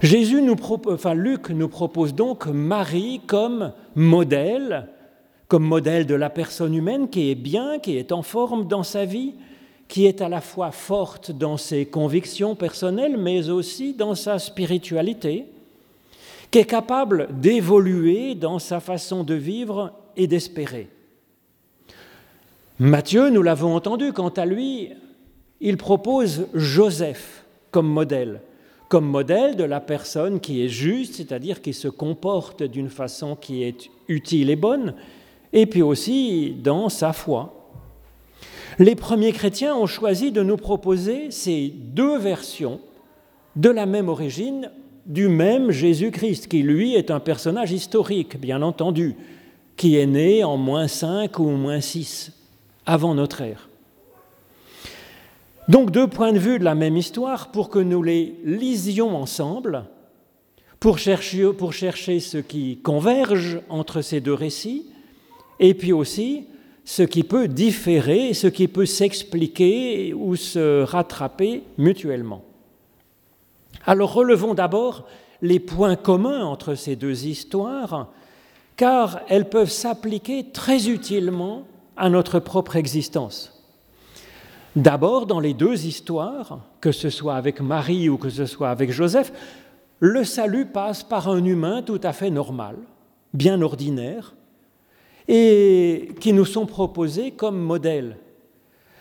Jésus 0.00 0.40
Luc 0.40 1.50
nous 1.50 1.68
propose 1.68 2.14
donc 2.14 2.46
Marie 2.46 3.20
comme 3.26 3.72
modèle 3.96 4.86
comme 5.48 5.64
modèle 5.64 6.06
de 6.06 6.14
la 6.14 6.30
personne 6.30 6.74
humaine 6.74 7.08
qui 7.08 7.30
est 7.30 7.34
bien, 7.34 7.78
qui 7.78 7.96
est 7.96 8.12
en 8.12 8.22
forme 8.22 8.68
dans 8.68 8.82
sa 8.82 9.06
vie, 9.06 9.34
qui 9.88 10.04
est 10.04 10.20
à 10.20 10.28
la 10.28 10.42
fois 10.42 10.70
forte 10.70 11.32
dans 11.32 11.56
ses 11.56 11.86
convictions 11.86 12.54
personnelles, 12.54 13.16
mais 13.16 13.48
aussi 13.48 13.94
dans 13.94 14.14
sa 14.14 14.38
spiritualité, 14.38 15.46
qui 16.50 16.58
est 16.58 16.66
capable 16.66 17.28
d'évoluer 17.40 18.34
dans 18.34 18.58
sa 18.58 18.80
façon 18.80 19.24
de 19.24 19.34
vivre 19.34 19.92
et 20.16 20.26
d'espérer. 20.26 20.90
Matthieu, 22.78 23.30
nous 23.30 23.42
l'avons 23.42 23.74
entendu, 23.74 24.12
quant 24.12 24.28
à 24.28 24.44
lui, 24.44 24.90
il 25.60 25.78
propose 25.78 26.46
Joseph 26.54 27.44
comme 27.70 27.88
modèle, 27.88 28.42
comme 28.88 29.06
modèle 29.06 29.56
de 29.56 29.64
la 29.64 29.80
personne 29.80 30.40
qui 30.40 30.62
est 30.62 30.68
juste, 30.68 31.16
c'est-à-dire 31.16 31.60
qui 31.62 31.72
se 31.72 31.88
comporte 31.88 32.62
d'une 32.62 32.90
façon 32.90 33.34
qui 33.34 33.64
est 33.64 33.90
utile 34.08 34.50
et 34.50 34.56
bonne, 34.56 34.94
et 35.52 35.66
puis 35.66 35.82
aussi 35.82 36.54
dans 36.62 36.88
sa 36.88 37.12
foi. 37.12 37.54
Les 38.78 38.94
premiers 38.94 39.32
chrétiens 39.32 39.74
ont 39.74 39.86
choisi 39.86 40.30
de 40.30 40.42
nous 40.42 40.56
proposer 40.56 41.30
ces 41.30 41.68
deux 41.68 42.18
versions 42.18 42.80
de 43.56 43.70
la 43.70 43.86
même 43.86 44.08
origine 44.08 44.70
du 45.06 45.28
même 45.28 45.70
Jésus-Christ, 45.70 46.48
qui 46.48 46.62
lui 46.62 46.94
est 46.94 47.10
un 47.10 47.18
personnage 47.18 47.72
historique, 47.72 48.38
bien 48.38 48.62
entendu, 48.62 49.16
qui 49.76 49.96
est 49.96 50.06
né 50.06 50.44
en 50.44 50.56
moins 50.56 50.86
5 50.86 51.38
ou 51.38 51.48
moins 51.48 51.80
6 51.80 52.32
avant 52.84 53.14
notre 53.14 53.40
ère. 53.40 53.68
Donc 55.68 55.90
deux 55.90 56.06
points 56.06 56.32
de 56.32 56.38
vue 56.38 56.58
de 56.58 56.64
la 56.64 56.74
même 56.74 56.96
histoire 56.96 57.50
pour 57.50 57.68
que 57.68 57.78
nous 57.78 58.02
les 58.02 58.34
lisions 58.44 59.16
ensemble, 59.16 59.84
pour 60.78 60.98
chercher, 60.98 61.52
pour 61.52 61.72
chercher 61.72 62.20
ce 62.20 62.38
qui 62.38 62.78
converge 62.78 63.60
entre 63.68 64.02
ces 64.02 64.20
deux 64.20 64.34
récits, 64.34 64.86
et 65.60 65.74
puis 65.74 65.92
aussi 65.92 66.46
ce 66.84 67.02
qui 67.02 67.22
peut 67.22 67.48
différer, 67.48 68.32
ce 68.32 68.46
qui 68.46 68.66
peut 68.66 68.86
s'expliquer 68.86 70.14
ou 70.14 70.36
se 70.36 70.82
rattraper 70.82 71.62
mutuellement. 71.76 72.42
Alors 73.84 74.14
relevons 74.14 74.54
d'abord 74.54 75.06
les 75.42 75.60
points 75.60 75.96
communs 75.96 76.44
entre 76.44 76.74
ces 76.74 76.96
deux 76.96 77.26
histoires, 77.26 78.08
car 78.76 79.20
elles 79.28 79.48
peuvent 79.48 79.70
s'appliquer 79.70 80.46
très 80.52 80.88
utilement 80.88 81.64
à 81.96 82.08
notre 82.08 82.38
propre 82.38 82.76
existence. 82.76 83.54
D'abord, 84.76 85.26
dans 85.26 85.40
les 85.40 85.54
deux 85.54 85.86
histoires, 85.86 86.60
que 86.80 86.92
ce 86.92 87.10
soit 87.10 87.34
avec 87.34 87.60
Marie 87.60 88.08
ou 88.08 88.16
que 88.16 88.30
ce 88.30 88.46
soit 88.46 88.70
avec 88.70 88.92
Joseph, 88.92 89.32
le 90.00 90.22
salut 90.24 90.66
passe 90.66 91.02
par 91.02 91.28
un 91.28 91.44
humain 91.44 91.82
tout 91.82 92.00
à 92.02 92.12
fait 92.12 92.30
normal, 92.30 92.76
bien 93.34 93.60
ordinaire, 93.60 94.34
et 95.28 96.08
qui 96.20 96.32
nous 96.32 96.46
sont 96.46 96.66
proposés 96.66 97.30
comme 97.30 97.60
modèle. 97.60 98.16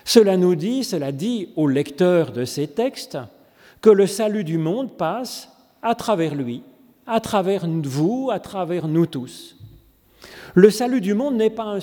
Cela 0.03 0.37
nous 0.37 0.55
dit, 0.55 0.83
cela 0.83 1.11
dit 1.11 1.49
aux 1.55 1.67
lecteurs 1.67 2.31
de 2.31 2.45
ces 2.45 2.67
textes, 2.67 3.17
que 3.81 3.89
le 3.89 4.07
salut 4.07 4.43
du 4.43 4.57
monde 4.57 4.97
passe 4.97 5.49
à 5.81 5.95
travers 5.95 6.35
lui, 6.35 6.63
à 7.05 7.19
travers 7.19 7.65
vous, 7.67 8.29
à 8.31 8.39
travers 8.39 8.87
nous 8.87 9.05
tous. 9.05 9.57
Le 10.53 10.69
salut 10.69 11.01
du 11.01 11.13
monde 11.13 11.35
n'est 11.35 11.51
pas 11.51 11.77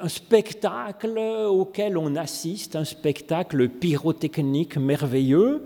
un, 0.00 0.08
spectacle 0.08 1.18
auquel 1.48 1.96
on 1.96 2.14
assiste, 2.14 2.76
un 2.76 2.84
spectacle 2.84 3.68
pyrotechnique 3.68 4.76
merveilleux 4.76 5.64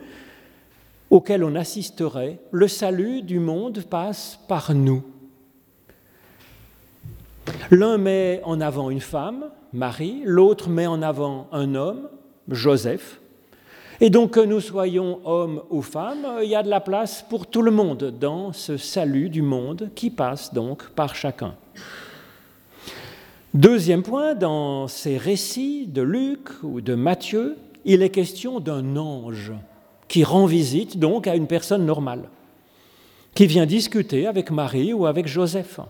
auquel 1.10 1.44
on 1.44 1.54
assisterait. 1.56 2.38
Le 2.52 2.68
salut 2.68 3.22
du 3.22 3.38
monde 3.38 3.82
passe 3.82 4.38
par 4.48 4.74
nous. 4.74 5.02
L'un 7.70 7.98
met 7.98 8.40
en 8.44 8.60
avant 8.60 8.90
une 8.90 9.00
femme, 9.00 9.46
Marie, 9.72 10.22
l'autre 10.24 10.68
met 10.68 10.86
en 10.86 11.02
avant 11.02 11.48
un 11.52 11.74
homme, 11.74 12.08
Joseph. 12.48 13.20
Et 14.00 14.10
donc 14.10 14.32
que 14.32 14.40
nous 14.40 14.60
soyons 14.60 15.20
hommes 15.24 15.62
ou 15.70 15.80
femmes, 15.80 16.26
il 16.42 16.48
y 16.48 16.54
a 16.54 16.62
de 16.62 16.68
la 16.68 16.80
place 16.80 17.24
pour 17.28 17.46
tout 17.46 17.62
le 17.62 17.70
monde 17.70 18.12
dans 18.18 18.52
ce 18.52 18.76
salut 18.76 19.28
du 19.28 19.42
monde 19.42 19.90
qui 19.94 20.10
passe 20.10 20.52
donc 20.52 20.90
par 20.90 21.14
chacun. 21.14 21.54
Deuxième 23.54 24.02
point, 24.02 24.34
dans 24.34 24.88
ces 24.88 25.18
récits 25.18 25.86
de 25.86 26.02
Luc 26.02 26.48
ou 26.62 26.80
de 26.80 26.94
Matthieu, 26.94 27.56
il 27.84 28.02
est 28.02 28.10
question 28.10 28.60
d'un 28.60 28.96
ange 28.96 29.52
qui 30.08 30.24
rend 30.24 30.46
visite 30.46 30.98
donc 30.98 31.26
à 31.26 31.36
une 31.36 31.46
personne 31.46 31.86
normale, 31.86 32.28
qui 33.34 33.46
vient 33.46 33.66
discuter 33.66 34.26
avec 34.26 34.50
Marie 34.50 34.92
ou 34.92 35.06
avec 35.06 35.26
Joseph. 35.26 35.80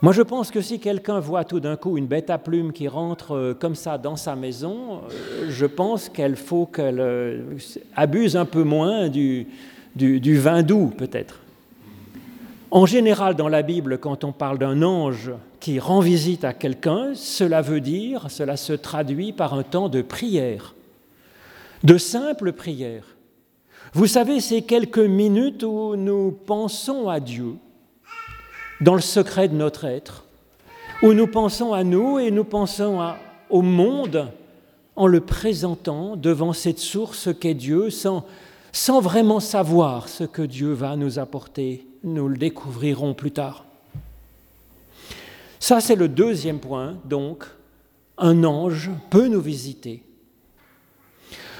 Moi, 0.00 0.12
je 0.12 0.22
pense 0.22 0.52
que 0.52 0.60
si 0.60 0.78
quelqu'un 0.78 1.18
voit 1.18 1.42
tout 1.42 1.58
d'un 1.58 1.74
coup 1.74 1.98
une 1.98 2.06
bête 2.06 2.30
à 2.30 2.38
plumes 2.38 2.72
qui 2.72 2.86
rentre 2.86 3.32
euh, 3.34 3.54
comme 3.54 3.74
ça 3.74 3.98
dans 3.98 4.14
sa 4.14 4.36
maison, 4.36 5.00
euh, 5.10 5.46
je 5.48 5.66
pense 5.66 6.08
qu'il 6.08 6.36
faut 6.36 6.66
qu'elle 6.66 7.00
euh, 7.00 7.56
abuse 7.96 8.36
un 8.36 8.44
peu 8.44 8.62
moins 8.62 9.08
du, 9.08 9.48
du, 9.96 10.38
vin 10.38 10.62
doux, 10.62 10.92
peut-être. 10.96 11.40
En 12.70 12.86
général, 12.86 13.34
dans 13.34 13.48
la 13.48 13.62
Bible, 13.62 13.98
quand 13.98 14.22
on 14.22 14.30
parle 14.30 14.58
d'un 14.58 14.82
ange 14.82 15.32
qui 15.58 15.80
rend 15.80 15.98
visite 15.98 16.44
à 16.44 16.52
quelqu'un, 16.52 17.14
cela 17.14 17.60
veut 17.60 17.80
dire, 17.80 18.30
cela 18.30 18.56
se 18.56 18.74
traduit 18.74 19.32
par 19.32 19.54
un 19.54 19.64
temps 19.64 19.88
de 19.88 20.02
prière, 20.02 20.76
de 21.82 21.98
simple 21.98 22.52
prière. 22.52 23.16
Vous 23.94 24.06
savez, 24.06 24.38
c'est 24.38 24.62
quelques 24.62 24.98
minutes 24.98 25.64
où 25.64 25.96
nous 25.96 26.30
pensons 26.30 27.08
à 27.08 27.18
Dieu, 27.18 27.54
dans 28.80 28.94
le 28.94 29.00
secret 29.00 29.48
de 29.48 29.54
notre 29.54 29.84
être, 29.84 30.24
où 31.02 31.12
nous 31.12 31.26
pensons 31.26 31.72
à 31.72 31.84
nous 31.84 32.18
et 32.18 32.30
nous 32.30 32.44
pensons 32.44 33.00
au 33.50 33.62
monde 33.62 34.28
en 34.96 35.06
le 35.06 35.20
présentant 35.20 36.16
devant 36.16 36.52
cette 36.52 36.78
source 36.78 37.28
qu'est 37.38 37.54
Dieu, 37.54 37.90
sans, 37.90 38.24
sans 38.72 39.00
vraiment 39.00 39.40
savoir 39.40 40.08
ce 40.08 40.24
que 40.24 40.42
Dieu 40.42 40.72
va 40.72 40.96
nous 40.96 41.18
apporter. 41.18 41.86
Nous 42.04 42.28
le 42.28 42.36
découvrirons 42.36 43.14
plus 43.14 43.30
tard. 43.30 43.64
Ça, 45.60 45.80
c'est 45.80 45.96
le 45.96 46.08
deuxième 46.08 46.60
point, 46.60 46.96
donc, 47.04 47.44
un 48.16 48.44
ange 48.44 48.90
peut 49.10 49.28
nous 49.28 49.40
visiter. 49.40 50.02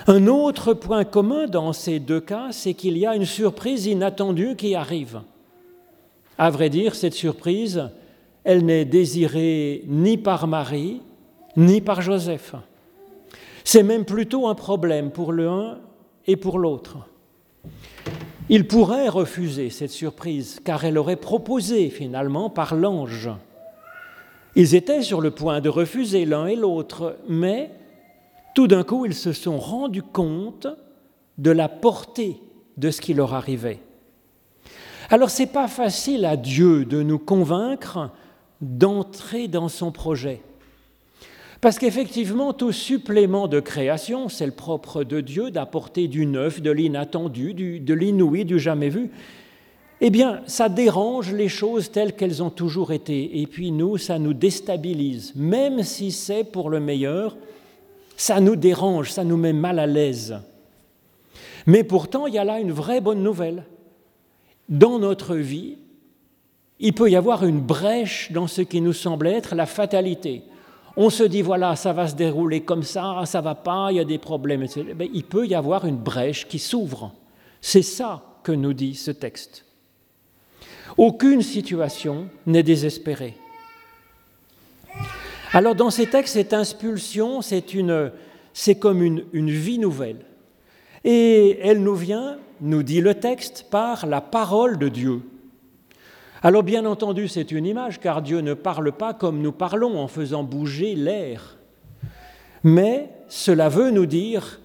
Un 0.07 0.27
autre 0.27 0.73
point 0.75 1.05
commun 1.05 1.47
dans 1.47 1.73
ces 1.73 1.99
deux 1.99 2.21
cas, 2.21 2.49
c'est 2.51 2.75
qu'il 2.75 2.97
y 2.97 3.07
a 3.07 3.15
une 3.15 3.27
surprise 3.27 3.87
inattendue 3.87 4.57
qui 4.57 4.75
arrive. 4.75 5.21
À 6.39 6.51
vrai 6.51 6.71
dire, 6.71 6.95
cette 6.95 7.15
surprise, 7.15 7.91
elle 8.45 8.65
n'est 8.65 8.85
désirée 8.85 9.83
ni 9.89 10.17
par 10.17 10.47
Marie, 10.47 11.03
ni 11.57 11.81
par 11.81 12.01
Joseph. 12.01 12.55
C'est 13.65 13.83
même 13.83 14.05
plutôt 14.05 14.47
un 14.47 14.55
problème 14.55 15.11
pour 15.11 15.33
l'un 15.33 15.81
et 16.27 16.37
pour 16.37 16.59
l'autre. 16.59 16.99
Il 18.49 18.67
pourrait 18.67 19.09
refuser 19.09 19.69
cette 19.69 19.91
surprise, 19.91 20.61
car 20.65 20.85
elle 20.85 20.97
aurait 20.97 21.17
proposé 21.17 21.91
finalement 21.91 22.49
par 22.49 22.75
l'ange. 22.75 23.29
Ils 24.55 24.75
étaient 24.75 25.03
sur 25.03 25.21
le 25.21 25.33
point 25.33 25.61
de 25.61 25.69
refuser 25.69 26.25
l'un 26.25 26.47
et 26.47 26.57
l'autre, 26.57 27.17
mais 27.29 27.71
tout 28.55 28.69
d'un 28.69 28.85
coup, 28.85 29.05
ils 29.05 29.15
se 29.15 29.33
sont 29.33 29.59
rendus 29.59 30.03
compte 30.03 30.67
de 31.37 31.51
la 31.51 31.69
portée 31.69 32.41
de 32.77 32.91
ce 32.91 33.01
qui 33.01 33.13
leur 33.13 33.35
arrivait. 33.35 33.81
Alors 35.11 35.31
ce 35.31 35.43
n'est 35.43 35.49
pas 35.49 35.69
facile 35.69 36.27
à 36.27 36.37
Dieu 36.37 36.85
de 36.85 37.03
nous 37.03 37.19
convaincre 37.19 38.11
d'entrer 38.61 39.49
dans 39.49 39.69
son 39.69 39.91
projet. 39.91 40.41
Parce 41.61 41.79
qu'effectivement, 41.79 42.53
tout 42.53 42.73
supplément 42.73 43.49
de 43.49 43.59
création, 43.59 44.29
c'est 44.29 44.47
le 44.47 44.53
propre 44.53 45.05
de 45.05 45.21
Dieu 45.21 45.51
d'apporter 45.51 46.07
du 46.07 46.27
neuf, 46.27 46.61
de 46.61 46.71
l'inattendu, 46.71 47.55
de 47.55 47.95
l'inouï, 47.95 48.45
du 48.45 48.59
jamais 48.59 48.91
vu. 48.91 49.11
Eh 50.01 50.11
bien, 50.11 50.43
ça 50.47 50.69
dérange 50.69 51.33
les 51.33 51.49
choses 51.49 51.91
telles 51.91 52.15
qu'elles 52.15 52.43
ont 52.43 52.51
toujours 52.51 52.93
été. 52.93 53.41
Et 53.41 53.47
puis 53.49 53.73
nous, 53.73 53.97
ça 53.99 54.21
nous 54.21 54.35
déstabilise. 54.35 55.33
Même 55.35 55.83
si 55.83 56.13
c'est 56.13 56.45
pour 56.45 56.71
le 56.71 56.79
meilleur, 56.79 57.37
ça 58.17 58.41
nous 58.41 58.55
dérange, 58.55 59.11
ça 59.11 59.25
nous 59.25 59.37
met 59.37 59.53
mal 59.53 59.81
à 59.81 59.87
l'aise. 59.87 60.39
Mais 61.67 61.83
pourtant, 61.83 62.27
il 62.27 62.35
y 62.35 62.39
a 62.39 62.45
là 62.45 62.61
une 62.61 62.73
vraie 62.73 63.01
bonne 63.01 63.23
nouvelle 63.23 63.65
dans 64.69 64.99
notre 64.99 65.35
vie, 65.37 65.79
il 66.81 66.93
peut 66.93 67.11
y 67.11 67.17
avoir 67.17 67.45
une 67.45 67.61
brèche 67.61 68.31
dans 68.33 68.47
ce 68.47 68.63
qui 68.63 68.81
nous 68.81 68.93
semble 68.93 69.27
être 69.27 69.55
la 69.55 69.67
fatalité. 69.67 70.43
On 70.97 71.11
se 71.11 71.25
dit, 71.25 71.43
voilà, 71.43 71.77
ça 71.77 71.93
va 71.93 72.09
se 72.09 72.15
dérouler 72.15 72.63
comme 72.63 72.83
ça, 72.83 73.23
ça 73.25 73.41
va 73.41 73.55
pas, 73.55 73.89
il 73.91 73.97
y 73.97 74.01
a 74.01 74.05
des 74.05 74.19
problèmes. 74.19 74.67
Mais 74.97 75.11
il 75.13 75.25
peut 75.25 75.47
y 75.47 75.55
avoir 75.55 75.87
une 75.87 75.97
brèche 75.97 76.47
qui 76.47 76.59
s'ouvre. 76.59 77.13
C'est 77.61 77.83
ça 77.83 78.23
que 78.43 78.53
nous 78.53 78.73
dit 78.73 78.95
ce 78.95 79.11
texte. 79.11 79.65
Aucune 80.97 81.43
situation 81.43 82.29
n'est 82.47 82.63
désespérée. 82.63 83.37
Alors 85.53 85.75
dans 85.75 85.91
ces 85.91 86.07
textes, 86.07 86.35
cette 86.35 86.53
impulsion, 86.53 87.41
c'est 87.43 88.75
comme 88.75 89.03
une, 89.03 89.25
une 89.33 89.51
vie 89.51 89.79
nouvelle. 89.79 90.25
Et 91.05 91.59
elle 91.63 91.83
nous 91.83 91.95
vient 91.95 92.39
nous 92.61 92.83
dit 92.83 93.01
le 93.01 93.15
texte, 93.15 93.67
par 93.71 94.07
la 94.07 94.21
parole 94.21 94.79
de 94.79 94.89
Dieu. 94.89 95.23
Alors 96.43 96.63
bien 96.63 96.85
entendu, 96.87 97.27
c'est 97.27 97.51
une 97.51 97.67
image, 97.67 97.99
car 98.01 98.23
Dieu 98.23 98.41
ne 98.41 98.55
parle 98.55 98.93
pas 98.93 99.13
comme 99.13 99.41
nous 99.41 99.53
parlons 99.53 99.99
en 99.99 100.07
faisant 100.07 100.45
bouger 100.45 100.95
l'air. 100.95 101.57
Mais 102.63 103.11
cela 103.29 103.69
veut 103.69 103.91
nous 103.91 104.07
dire 104.07 104.61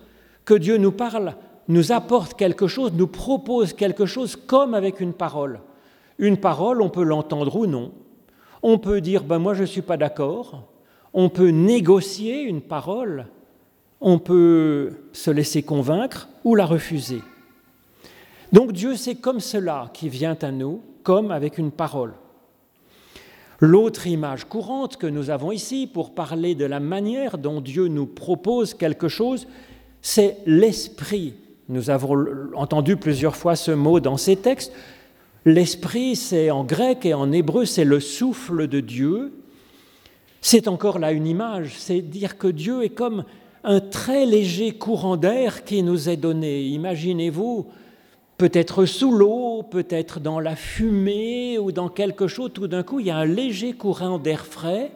que 0.46 0.54
Dieu 0.54 0.78
nous 0.78 0.92
parle, 0.92 1.36
nous 1.68 1.92
apporte 1.92 2.36
quelque 2.36 2.68
chose, 2.68 2.92
nous 2.94 3.08
propose 3.08 3.74
quelque 3.74 4.06
chose 4.06 4.36
comme 4.36 4.74
avec 4.74 5.00
une 5.00 5.14
parole. 5.14 5.62
Une 6.20 6.38
parole, 6.38 6.82
on 6.82 6.90
peut 6.90 7.04
l'entendre 7.04 7.56
ou 7.56 7.66
non. 7.66 7.92
On 8.62 8.78
peut 8.78 9.02
dire, 9.02 9.24
ben 9.24 9.40
moi 9.40 9.54
je 9.54 9.62
ne 9.62 9.68
suis 9.68 9.82
pas 9.82 9.98
d'accord. 9.98 10.64
On 11.14 11.30
peut 11.30 11.50
négocier 11.50 12.42
une 12.42 12.62
parole. 12.62 13.28
On 14.00 14.20
peut 14.20 14.92
se 15.12 15.32
laisser 15.32 15.64
convaincre 15.64 16.30
ou 16.44 16.56
la 16.56 16.66
refuser. 16.66 17.22
Donc 18.54 18.72
Dieu, 18.72 18.96
c'est 18.96 19.16
comme 19.16 19.40
cela 19.40 19.90
qui 19.94 20.10
vient 20.10 20.38
à 20.42 20.52
nous, 20.52 20.82
comme 21.02 21.32
avec 21.32 21.58
une 21.58 21.72
parole. 21.72 22.14
L'autre 23.60 24.06
image 24.06 24.46
courante 24.46 24.98
que 24.98 25.08
nous 25.08 25.32
avons 25.32 25.52
ici 25.52 25.90
pour 25.92 26.14
parler 26.14 26.54
de 26.54 26.66
la 26.66 26.80
manière 26.80 27.40
dont 27.40 27.62
Dieu 27.62 27.88
nous 27.88 28.06
propose 28.06 28.76
quelque 28.76 29.08
chose, 29.08 29.48
c'est 30.04 30.38
l'esprit. 30.46 31.34
Nous 31.68 31.90
avons 31.90 32.26
entendu 32.54 32.96
plusieurs 32.96 33.36
fois 33.36 33.56
ce 33.56 33.72
mot 33.72 34.00
dans 34.00 34.18
ces 34.18 34.36
textes. 34.36 34.72
L'esprit, 35.46 36.16
c'est 36.16 36.52
en 36.52 36.64
grec 36.64 37.08
et 37.08 37.16
en 37.16 37.32
hébreu, 37.32 37.66
c'est 37.66 37.86
le 37.86 38.00
souffle 38.00 38.68
de 38.68 38.82
Dieu. 38.82 39.34
C'est 40.42 40.68
encore 40.68 41.00
là 41.00 41.12
une 41.12 41.26
image, 41.26 41.74
c'est 41.80 42.02
dire 42.02 42.38
que 42.38 42.48
Dieu 42.48 42.84
est 42.84 42.90
comme 42.90 43.24
un 43.64 43.80
très 43.80 44.26
léger 44.28 44.74
courant 44.74 45.18
d'air 45.18 45.64
qui 45.64 45.82
nous 45.82 46.10
est 46.10 46.18
donné. 46.18 46.64
Imaginez-vous 46.64 47.66
peut-être 48.38 48.86
sous 48.86 49.12
l'eau, 49.12 49.64
peut-être 49.64 50.20
dans 50.20 50.40
la 50.40 50.56
fumée 50.56 51.58
ou 51.58 51.72
dans 51.72 51.90
quelque 51.90 52.28
chose, 52.28 52.52
tout 52.54 52.68
d'un 52.68 52.84
coup, 52.84 53.00
il 53.00 53.08
y 53.08 53.12
a 53.12 53.18
un 53.18 53.26
léger 53.26 53.74
courant 53.74 54.18
d'air 54.18 54.46
frais, 54.46 54.92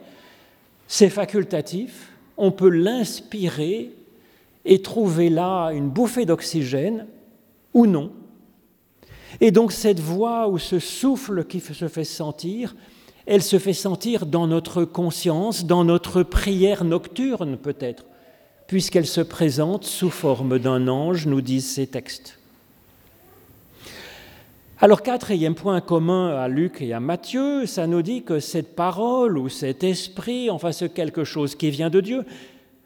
c'est 0.86 1.10
facultatif, 1.10 2.12
on 2.36 2.50
peut 2.50 2.68
l'inspirer 2.68 3.92
et 4.64 4.82
trouver 4.82 5.28
là 5.28 5.70
une 5.70 5.88
bouffée 5.88 6.26
d'oxygène 6.26 7.06
ou 7.74 7.86
non. 7.86 8.12
Et 9.40 9.50
donc 9.50 9.72
cette 9.72 10.00
voix 10.00 10.48
ou 10.48 10.58
ce 10.58 10.78
souffle 10.78 11.44
qui 11.44 11.60
se 11.60 11.88
fait 11.88 12.04
sentir, 12.04 12.74
elle 13.26 13.42
se 13.42 13.58
fait 13.58 13.74
sentir 13.74 14.26
dans 14.26 14.46
notre 14.46 14.84
conscience, 14.84 15.66
dans 15.66 15.84
notre 15.84 16.22
prière 16.22 16.84
nocturne 16.84 17.56
peut-être, 17.56 18.04
puisqu'elle 18.66 19.06
se 19.06 19.20
présente 19.20 19.84
sous 19.84 20.10
forme 20.10 20.58
d'un 20.58 20.88
ange, 20.88 21.26
nous 21.26 21.42
disent 21.42 21.70
ces 21.70 21.86
textes. 21.86 22.37
Alors, 24.80 25.02
quatrième 25.02 25.56
point 25.56 25.80
commun 25.80 26.28
à 26.36 26.46
Luc 26.46 26.80
et 26.82 26.92
à 26.92 27.00
Matthieu, 27.00 27.66
ça 27.66 27.88
nous 27.88 28.00
dit 28.00 28.22
que 28.22 28.38
cette 28.38 28.76
parole 28.76 29.36
ou 29.36 29.48
cet 29.48 29.82
esprit, 29.82 30.50
enfin 30.50 30.70
ce 30.70 30.84
quelque 30.84 31.24
chose 31.24 31.56
qui 31.56 31.70
vient 31.70 31.90
de 31.90 32.00
Dieu, 32.00 32.24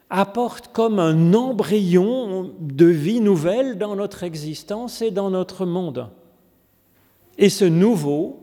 apporte 0.09 0.69
comme 0.69 0.99
un 0.99 1.35
embryon 1.35 2.51
de 2.61 2.87
vie 2.87 3.21
nouvelle 3.21 3.77
dans 3.77 3.95
notre 3.95 4.23
existence 4.23 5.03
et 5.03 5.11
dans 5.11 5.29
notre 5.29 5.67
monde. 5.67 6.09
Et 7.37 7.51
ce 7.51 7.67
nouveau, 7.67 8.41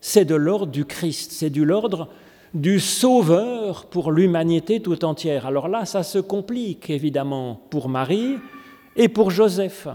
c'est 0.00 0.24
de 0.24 0.36
l'ordre 0.36 0.70
du 0.70 0.84
Christ, 0.84 1.32
c'est 1.32 1.50
de 1.50 1.62
l'ordre 1.64 2.06
du 2.54 2.78
Sauveur 2.78 3.86
pour 3.86 4.12
l'humanité 4.12 4.78
tout 4.78 5.04
entière. 5.04 5.46
Alors 5.46 5.66
là, 5.66 5.86
ça 5.86 6.04
se 6.04 6.20
complique 6.20 6.88
évidemment 6.88 7.62
pour 7.68 7.88
Marie 7.88 8.36
et 8.94 9.08
pour 9.08 9.32
Joseph 9.32 9.88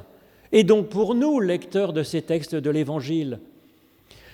et 0.58 0.63
donc 0.63 0.88
pour 0.89 1.13
nous, 1.13 1.39
lecteurs 1.39 1.93
de 1.93 2.02
ces 2.02 2.24
textes 2.24 2.56
de 2.56 2.72
l'Évangile. 2.72 3.39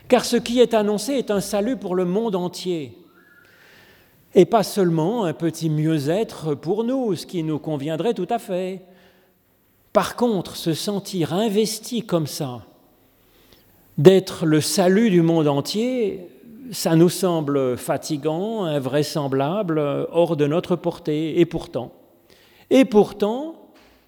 Car 0.07 0.23
ce 0.23 0.37
qui 0.37 0.61
est 0.61 0.73
annoncé 0.73 1.15
est 1.15 1.31
un 1.31 1.41
salut 1.41 1.75
pour 1.75 1.95
le 1.95 2.05
monde 2.05 2.37
entier, 2.37 2.97
et 4.33 4.45
pas 4.45 4.63
seulement 4.63 5.25
un 5.25 5.33
petit 5.33 5.69
mieux-être 5.69 6.55
pour 6.55 6.85
nous, 6.85 7.13
ce 7.17 7.25
qui 7.25 7.43
nous 7.43 7.59
conviendrait 7.59 8.13
tout 8.13 8.27
à 8.29 8.39
fait. 8.39 8.83
Par 9.91 10.15
contre, 10.15 10.55
se 10.55 10.73
sentir 10.73 11.33
investi 11.33 12.03
comme 12.03 12.27
ça, 12.27 12.61
d'être 13.97 14.45
le 14.45 14.61
salut 14.61 15.09
du 15.09 15.23
monde 15.23 15.49
entier, 15.49 16.29
ça 16.71 16.95
nous 16.95 17.09
semble 17.09 17.75
fatigant, 17.75 18.63
invraisemblable, 18.63 19.77
hors 20.09 20.37
de 20.37 20.47
notre 20.47 20.77
portée, 20.77 21.41
et 21.41 21.45
pourtant. 21.45 21.91
Et 22.69 22.85
pourtant, 22.85 23.62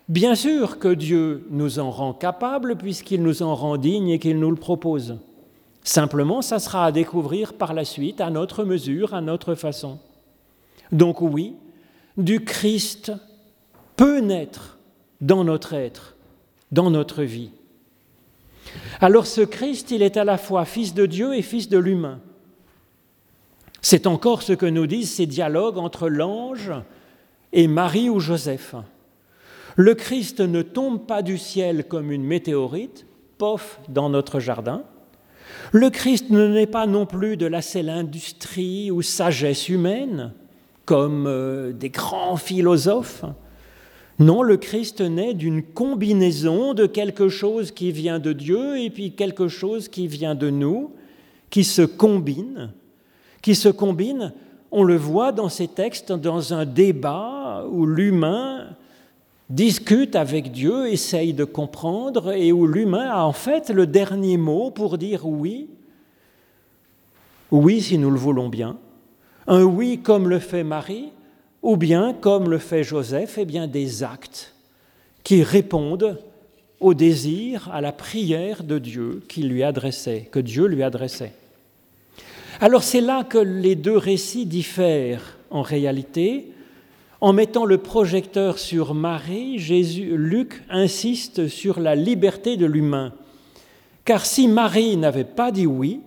Bien 0.08 0.36
sûr 0.36 0.78
que 0.78 0.94
Dieu 0.94 1.48
nous 1.50 1.80
en 1.80 1.90
rend 1.90 2.14
capables 2.14 2.76
puisqu'il 2.76 3.24
nous 3.24 3.42
en 3.42 3.56
rend 3.56 3.78
dignes 3.78 4.10
et 4.10 4.20
qu'il 4.20 4.40
nous 4.40 4.52
le 4.52 4.56
propose. 4.56 5.18
Simplement, 5.84 6.42
ça 6.42 6.60
sera 6.60 6.86
à 6.86 6.92
découvrir 6.92 7.54
par 7.54 7.74
la 7.74 7.86
suite, 7.86 8.22
à 8.22 8.30
notre 8.30 8.64
mesure, 8.64 9.14
à 9.14 9.22
notre 9.22 9.56
façon. 9.56 10.00
Donc 10.92 11.22
oui, 11.22 11.56
du 12.18 12.44
Christ 12.44 13.12
peut 13.96 14.20
naître 14.20 14.78
dans 15.22 15.44
notre 15.44 15.74
être, 15.74 16.16
dans 16.72 16.92
notre 16.92 17.24
vie. 17.24 17.50
Alors 19.02 19.26
ce 19.26 19.42
Christ, 19.42 19.92
il 19.92 20.02
est 20.02 20.18
à 20.18 20.24
la 20.24 20.38
fois 20.38 20.66
fils 20.66 20.94
de 20.94 21.06
Dieu 21.06 21.36
et 21.36 21.42
fils 21.42 21.68
de 21.68 21.78
l'humain. 21.78 22.20
C'est 23.82 24.08
encore 24.08 24.44
ce 24.44 24.54
que 24.54 24.66
nous 24.66 24.88
disent 24.88 25.14
ces 25.14 25.28
dialogues 25.28 25.78
entre 25.78 26.10
l'ange 26.10 26.72
et 27.54 27.68
Marie 27.68 28.10
ou 28.10 28.20
Joseph. 28.20 28.76
Le 29.76 29.94
Christ 29.94 30.40
ne 30.40 30.62
tombe 30.62 31.06
pas 31.06 31.22
du 31.22 31.38
ciel 31.38 31.86
comme 31.86 32.12
une 32.12 32.24
météorite, 32.24 33.06
pof, 33.38 33.82
dans 33.90 34.10
notre 34.10 34.40
jardin. 34.40 34.84
Le 35.74 35.90
Christ 35.90 36.30
ne 36.30 36.48
naît 36.48 36.68
pas 36.68 36.88
non 36.88 37.06
plus 37.06 37.36
de 37.36 37.46
la 37.46 37.62
seule 37.62 37.90
industrie 37.90 38.90
ou 38.90 39.02
sagesse 39.02 39.68
humaine, 39.68 40.32
comme 40.86 41.28
euh, 41.28 41.74
des 41.74 41.90
grands 41.90 42.38
philosophes. 42.38 43.26
Non, 44.18 44.44
le 44.44 44.56
Christ 44.56 45.02
naît 45.02 45.34
d'une 45.34 45.62
combinaison 45.62 46.74
de 46.74 46.86
quelque 46.86 47.28
chose 47.28 47.72
qui 47.72 47.92
vient 47.92 48.20
de 48.20 48.32
Dieu 48.32 48.80
et 48.80 48.90
puis 48.90 49.12
quelque 49.12 49.50
chose 49.50 49.90
qui 49.90 50.08
vient 50.08 50.36
de 50.36 50.50
nous, 50.50 50.92
qui 51.50 51.66
se 51.66 51.82
combine, 51.82 52.72
qui 53.42 53.56
se 53.56 53.68
combine, 53.68 54.34
on 54.72 54.84
le 54.84 54.96
voit 54.96 55.34
dans 55.34 55.50
ces 55.50 55.68
textes, 55.68 56.14
dans 56.14 56.54
un 56.54 56.66
débat 56.66 57.66
où 57.70 57.86
l'humain 57.86 58.70
discute 59.50 60.16
avec 60.16 60.52
Dieu, 60.52 60.88
essaye 60.88 61.34
de 61.34 61.44
comprendre, 61.44 62.34
et 62.34 62.52
où 62.52 62.68
l'humain 62.68 63.10
a 63.10 63.24
en 63.24 63.34
fait 63.34 63.70
le 63.70 63.88
dernier 63.88 64.38
mot 64.38 64.72
pour 64.72 64.98
dire 64.98 65.28
oui, 65.28 65.70
oui 67.52 67.82
si 67.82 67.98
nous 67.98 68.12
le 68.12 68.18
voulons 68.18 68.50
bien, 68.50 68.78
un 69.48 69.64
oui 69.64 70.00
comme 70.00 70.30
le 70.30 70.40
fait 70.40 70.64
Marie, 70.64 71.10
ou 71.62 71.78
bien 71.78 72.14
comme 72.14 72.50
le 72.50 72.58
fait 72.58 72.84
Joseph, 72.84 73.38
et 73.38 73.42
eh 73.42 73.46
bien 73.46 73.68
des 73.68 74.04
actes 74.04 74.54
qui 75.24 75.44
répondent 75.44 76.20
au 76.80 76.94
désir, 76.94 77.70
à 77.72 77.82
la 77.82 77.92
prière 77.92 78.64
de 78.64 78.78
Dieu 78.78 79.24
qui 79.28 79.44
lui 79.44 79.64
adressait, 79.64 80.28
que 80.32 80.40
Dieu 80.40 80.68
lui 80.68 80.84
adressait. 80.84 81.32
Alors 82.62 82.84
c'est 82.84 83.02
là 83.02 83.24
que 83.24 83.38
les 83.38 83.76
deux 83.76 83.98
récits 83.98 84.46
diffèrent 84.46 85.38
en 85.50 85.62
réalité, 85.62 86.52
en 87.26 87.34
mettant 87.34 87.66
le 87.66 87.80
projecteur 87.80 88.60
sur 88.60 88.94
Marie, 88.94 89.58
Jésus, 89.58 90.16
Luc 90.16 90.64
insiste 90.70 91.48
sur 91.48 91.80
la 91.80 91.96
liberté 91.96 92.56
de 92.56 92.68
l'humain. 92.68 93.14
Car 94.04 94.24
si 94.28 94.48
Marie 94.48 94.96
n'avait 94.96 95.24
pas 95.24 95.50
dit 95.50 95.66
oui, 95.66 96.02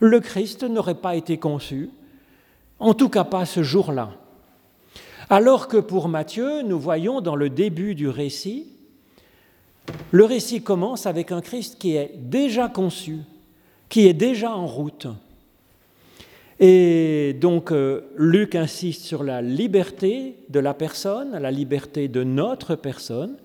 le 0.00 0.18
Christ 0.18 0.64
n'aurait 0.64 0.96
pas 0.96 1.14
été 1.14 1.36
conçu, 1.36 1.90
en 2.80 2.94
tout 2.94 3.08
cas 3.08 3.22
pas 3.22 3.46
ce 3.46 3.62
jour-là. 3.62 4.10
Alors 5.30 5.68
que 5.68 5.76
pour 5.76 6.08
Matthieu, 6.08 6.62
nous 6.62 6.80
voyons 6.80 7.20
dans 7.20 7.36
le 7.36 7.48
début 7.48 7.94
du 7.94 8.08
récit, 8.08 8.66
le 10.10 10.24
récit 10.24 10.62
commence 10.62 11.06
avec 11.06 11.30
un 11.30 11.42
Christ 11.42 11.78
qui 11.78 11.94
est 11.94 12.10
déjà 12.16 12.66
conçu, 12.66 13.18
qui 13.88 14.08
est 14.08 14.14
déjà 14.14 14.50
en 14.50 14.66
route. 14.66 15.06
Et 16.60 17.36
donc 17.40 17.70
euh, 17.70 18.02
Luc 18.16 18.54
insiste 18.54 19.02
sur 19.02 19.22
la 19.22 19.42
liberté 19.42 20.36
de 20.48 20.58
la 20.58 20.74
personne, 20.74 21.38
la 21.38 21.50
liberté 21.50 22.08
de 22.08 22.24
notre 22.24 22.74
personne, 22.74 23.36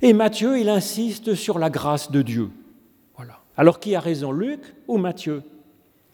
et 0.00 0.12
Matthieu, 0.12 0.58
il 0.58 0.68
insiste 0.68 1.34
sur 1.34 1.58
la 1.58 1.70
grâce 1.70 2.10
de 2.10 2.22
Dieu. 2.22 2.50
Voilà. 3.16 3.38
Alors 3.56 3.80
qui 3.80 3.94
a 3.94 4.00
raison, 4.00 4.32
Luc 4.32 4.60
ou 4.88 4.98
Matthieu? 4.98 5.42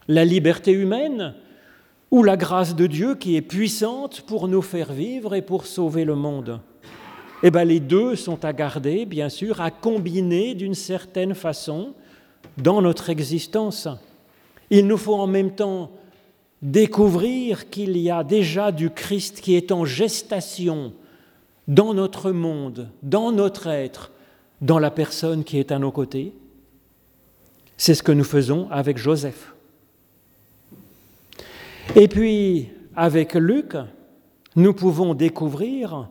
La 0.08 0.24
liberté 0.24 0.72
humaine 0.72 1.34
ou 2.10 2.22
la 2.22 2.36
grâce 2.36 2.74
de 2.74 2.86
Dieu 2.86 3.14
qui 3.14 3.36
est 3.36 3.42
puissante 3.42 4.22
pour 4.22 4.48
nous 4.48 4.62
faire 4.62 4.92
vivre 4.92 5.34
et 5.34 5.42
pour 5.42 5.66
sauver 5.66 6.04
le 6.04 6.14
monde? 6.14 6.60
Eh 7.42 7.50
bien, 7.50 7.64
les 7.64 7.78
deux 7.78 8.16
sont 8.16 8.44
à 8.44 8.52
garder, 8.52 9.06
bien 9.06 9.28
sûr, 9.28 9.60
à 9.60 9.70
combiner 9.70 10.54
d'une 10.54 10.74
certaine 10.74 11.34
façon 11.34 11.94
dans 12.56 12.82
notre 12.82 13.10
existence. 13.10 13.88
Il 14.70 14.86
nous 14.86 14.96
faut 14.96 15.14
en 15.14 15.28
même 15.28 15.54
temps 15.54 15.92
découvrir 16.62 17.70
qu'il 17.70 17.96
y 17.96 18.10
a 18.10 18.24
déjà 18.24 18.72
du 18.72 18.90
Christ 18.90 19.40
qui 19.40 19.54
est 19.54 19.72
en 19.72 19.84
gestation 19.84 20.92
dans 21.66 21.94
notre 21.94 22.32
monde, 22.32 22.88
dans 23.02 23.30
notre 23.30 23.68
être, 23.68 24.10
dans 24.60 24.78
la 24.78 24.90
personne 24.90 25.44
qui 25.44 25.58
est 25.58 25.70
à 25.70 25.78
nos 25.78 25.92
côtés. 25.92 26.32
C'est 27.76 27.94
ce 27.94 28.02
que 28.02 28.12
nous 28.12 28.24
faisons 28.24 28.68
avec 28.70 28.98
Joseph. 28.98 29.54
Et 31.94 32.08
puis, 32.08 32.68
avec 32.96 33.34
Luc, 33.34 33.76
nous 34.56 34.74
pouvons 34.74 35.14
découvrir 35.14 36.08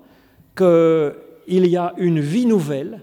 qu'il 0.56 1.68
y 1.68 1.78
a 1.78 1.94
une 1.98 2.20
vie 2.20 2.46
nouvelle, 2.46 3.02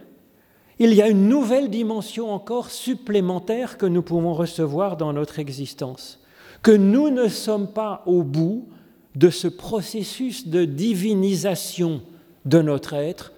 il 0.78 0.92
y 0.92 1.02
a 1.02 1.08
une 1.08 1.28
nouvelle 1.28 1.70
dimension 1.70 2.32
encore 2.32 2.70
supplémentaire 2.70 3.78
que 3.78 3.86
nous 3.86 4.02
pouvons 4.02 4.34
recevoir 4.34 4.96
dans 4.96 5.12
notre 5.12 5.38
existence 5.38 6.23
que 6.64 6.70
nous 6.72 7.10
ne 7.10 7.28
sommes 7.28 7.68
pas 7.68 8.02
au 8.06 8.22
bout 8.22 8.66
de 9.14 9.28
ce 9.28 9.48
processus 9.48 10.48
de 10.48 10.64
divinisation 10.64 12.00
de 12.46 12.62
notre 12.62 12.94
être, 12.94 13.32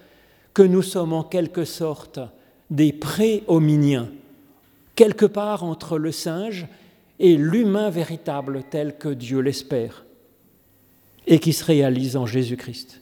que 0.53 0.63
nous 0.63 0.81
sommes 0.81 1.11
en 1.11 1.23
quelque 1.23 1.65
sorte 1.65 2.21
des 2.69 2.93
pré-hominiens, 2.93 4.07
quelque 4.95 5.25
part 5.25 5.65
entre 5.65 5.97
le 5.97 6.13
singe 6.13 6.67
et 7.19 7.35
l'humain 7.35 7.89
véritable 7.89 8.63
tel 8.71 8.97
que 8.97 9.09
Dieu 9.09 9.41
l'espère, 9.41 10.05
et 11.27 11.39
qui 11.39 11.51
se 11.51 11.65
réalise 11.65 12.15
en 12.15 12.25
Jésus-Christ. 12.25 13.01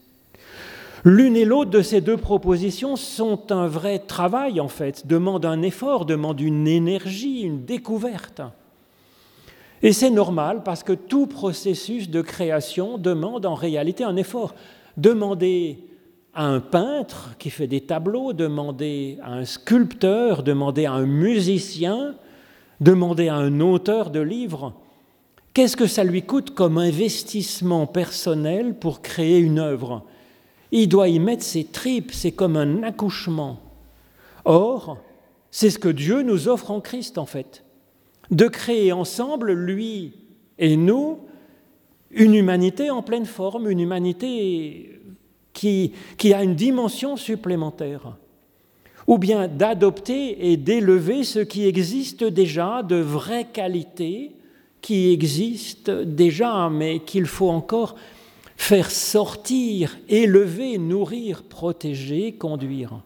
L'une 1.04 1.36
et 1.36 1.46
l'autre 1.46 1.70
de 1.70 1.84
ces 1.84 2.02
deux 2.02 2.18
propositions 2.18 2.96
sont 2.96 3.52
un 3.52 3.68
vrai 3.68 4.00
travail, 4.00 4.60
en 4.60 4.70
fait, 4.70 5.06
demandent 5.06 5.46
un 5.46 5.62
effort, 5.62 6.04
demandent 6.04 6.42
une 6.42 6.68
énergie, 6.68 7.42
une 7.42 7.64
découverte. 7.64 8.42
Et 9.84 9.94
c'est 9.94 10.10
normal 10.10 10.64
parce 10.64 10.84
que 10.84 10.94
tout 10.94 11.28
processus 11.28 12.10
de 12.10 12.22
création 12.22 12.98
demande 12.98 13.46
en 13.46 13.56
réalité 13.56 14.04
un 14.04 14.16
effort. 14.16 14.56
Demandez 14.98 15.80
à 16.34 16.46
un 16.46 16.60
peintre 16.60 17.36
qui 17.40 17.50
fait 17.50 17.68
des 17.68 17.82
tableaux, 17.82 18.34
demander 18.34 19.18
à 19.24 19.34
un 19.34 19.46
sculpteur, 19.46 20.44
demander 20.44 20.86
à 20.86 20.94
un 20.94 21.06
musicien, 21.06 22.16
demander 22.82 23.30
à 23.30 23.36
un 23.36 23.60
auteur 23.62 24.10
de 24.10 24.20
livres, 24.20 24.74
qu'est-ce 25.54 25.78
que 25.78 25.88
ça 25.88 26.04
lui 26.04 26.24
coûte 26.24 26.54
comme 26.54 26.78
investissement 26.78 27.88
personnel 27.88 28.76
pour 28.78 29.02
créer 29.02 29.40
une 29.40 29.60
œuvre? 29.60 30.04
Il 30.72 30.90
doit 30.90 31.08
y 31.08 31.20
mettre 31.20 31.44
ses 31.44 31.64
tripes, 31.64 32.12
c'est 32.12 32.34
comme 32.34 32.58
un 32.58 32.84
accouchement. 32.84 33.60
Or, 34.44 34.98
c'est 35.52 35.70
ce 35.70 35.80
que 35.80 35.88
Dieu 35.88 36.22
nous 36.22 36.50
offre 36.50 36.72
en 36.72 36.82
Christ 36.82 37.18
en 37.18 37.26
fait, 37.26 37.64
de 38.32 38.48
créer 38.48 38.92
ensemble, 38.92 39.52
lui 39.52 40.14
et 40.58 40.78
nous, 40.78 41.20
une 42.12 42.36
humanité 42.36 42.90
en 42.90 43.02
pleine 43.02 43.26
forme, 43.26 43.70
une 43.70 43.80
humanité 43.80 45.02
qui, 45.54 45.94
qui 46.18 46.34
a 46.34 46.44
une 46.44 46.56
dimension 46.56 47.18
supplémentaire, 47.18 48.18
ou 49.08 49.18
bien 49.18 49.48
d'adopter 49.48 50.52
et 50.52 50.58
d'élever 50.58 51.24
ce 51.24 51.40
qui 51.40 51.66
existe 51.66 52.24
déjà 52.24 52.84
de 52.84 52.96
vraie 52.96 53.48
qualité, 53.52 54.32
qui 54.82 55.12
existe 55.12 55.90
déjà, 55.90 56.70
mais 56.70 57.00
qu'il 57.00 57.26
faut 57.26 57.50
encore 57.50 57.96
faire 58.56 58.92
sortir, 58.92 59.98
élever, 60.08 60.78
nourrir, 60.78 61.44
protéger, 61.44 62.34
conduire. 62.34 63.02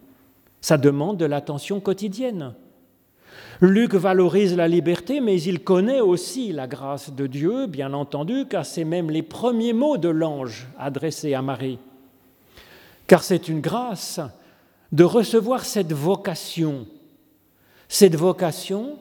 Ça 0.61 0.77
demande 0.77 1.17
de 1.17 1.25
l'attention 1.25 1.79
quotidienne. 1.79 2.53
Luc 3.61 3.93
valorise 3.93 4.55
la 4.55 4.69
liberté, 4.69 5.19
mais 5.19 5.41
il 5.41 5.61
connaît 5.63 5.99
aussi 5.99 6.53
la 6.53 6.65
grâce 6.65 7.11
de 7.11 7.27
Dieu, 7.27 7.67
bien 7.67 7.91
entendu, 7.93 8.45
car 8.49 8.65
c'est 8.65 8.85
même 8.85 9.09
les 9.09 9.21
premiers 9.21 9.73
mots 9.73 9.97
de 9.97 10.07
l'ange 10.07 10.67
adressés 10.77 11.33
à 11.33 11.41
Marie. 11.41 11.77
Car 13.05 13.21
c'est 13.21 13.49
une 13.49 13.59
grâce 13.59 14.21
de 14.93 15.03
recevoir 15.03 15.65
cette 15.65 15.91
vocation, 15.91 16.87
cette 17.89 18.15
vocation 18.15 18.97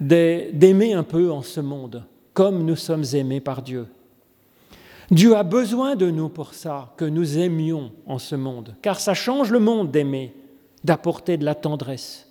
d'aimer 0.00 0.92
un 0.92 1.02
peu 1.02 1.32
en 1.32 1.42
ce 1.42 1.60
monde, 1.60 2.04
comme 2.34 2.64
nous 2.64 2.76
sommes 2.76 3.04
aimés 3.14 3.40
par 3.40 3.62
Dieu. 3.62 3.88
Dieu 5.10 5.36
a 5.36 5.42
besoin 5.42 5.96
de 5.96 6.10
nous 6.10 6.28
pour 6.28 6.54
ça, 6.54 6.92
que 6.96 7.04
nous 7.04 7.38
aimions 7.38 7.90
en 8.06 8.20
ce 8.20 8.36
monde, 8.36 8.76
car 8.82 9.00
ça 9.00 9.14
change 9.14 9.50
le 9.50 9.58
monde 9.58 9.90
d'aimer, 9.90 10.32
d'apporter 10.84 11.36
de 11.36 11.44
la 11.44 11.56
tendresse. 11.56 12.27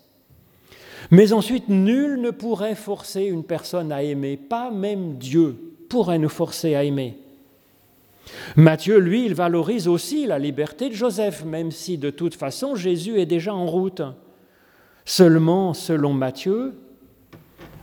Mais 1.11 1.33
ensuite, 1.33 1.69
nul 1.69 2.19
ne 2.21 2.31
pourrait 2.31 2.75
forcer 2.75 3.23
une 3.23 3.43
personne 3.43 3.91
à 3.91 4.03
aimer, 4.03 4.37
pas 4.37 4.71
même 4.71 5.17
Dieu 5.17 5.55
pourrait 5.89 6.19
nous 6.19 6.29
forcer 6.29 6.75
à 6.75 6.83
aimer. 6.83 7.17
Matthieu, 8.55 8.97
lui, 8.99 9.25
il 9.25 9.33
valorise 9.33 9.87
aussi 9.87 10.25
la 10.25 10.37
liberté 10.37 10.89
de 10.89 10.93
Joseph, 10.93 11.45
même 11.45 11.71
si 11.71 11.97
de 11.97 12.09
toute 12.09 12.35
façon 12.35 12.75
Jésus 12.75 13.19
est 13.19 13.25
déjà 13.25 13.53
en 13.53 13.65
route. 13.65 14.01
Seulement, 15.05 15.73
selon 15.73 16.11
Matthieu, 16.11 16.73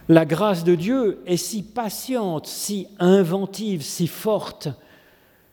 la 0.08 0.26
grâce 0.26 0.64
de 0.64 0.74
Dieu 0.74 1.20
est 1.24 1.38
si 1.38 1.62
patiente, 1.62 2.46
si 2.46 2.88
inventive, 2.98 3.82
si 3.82 4.06
forte, 4.06 4.68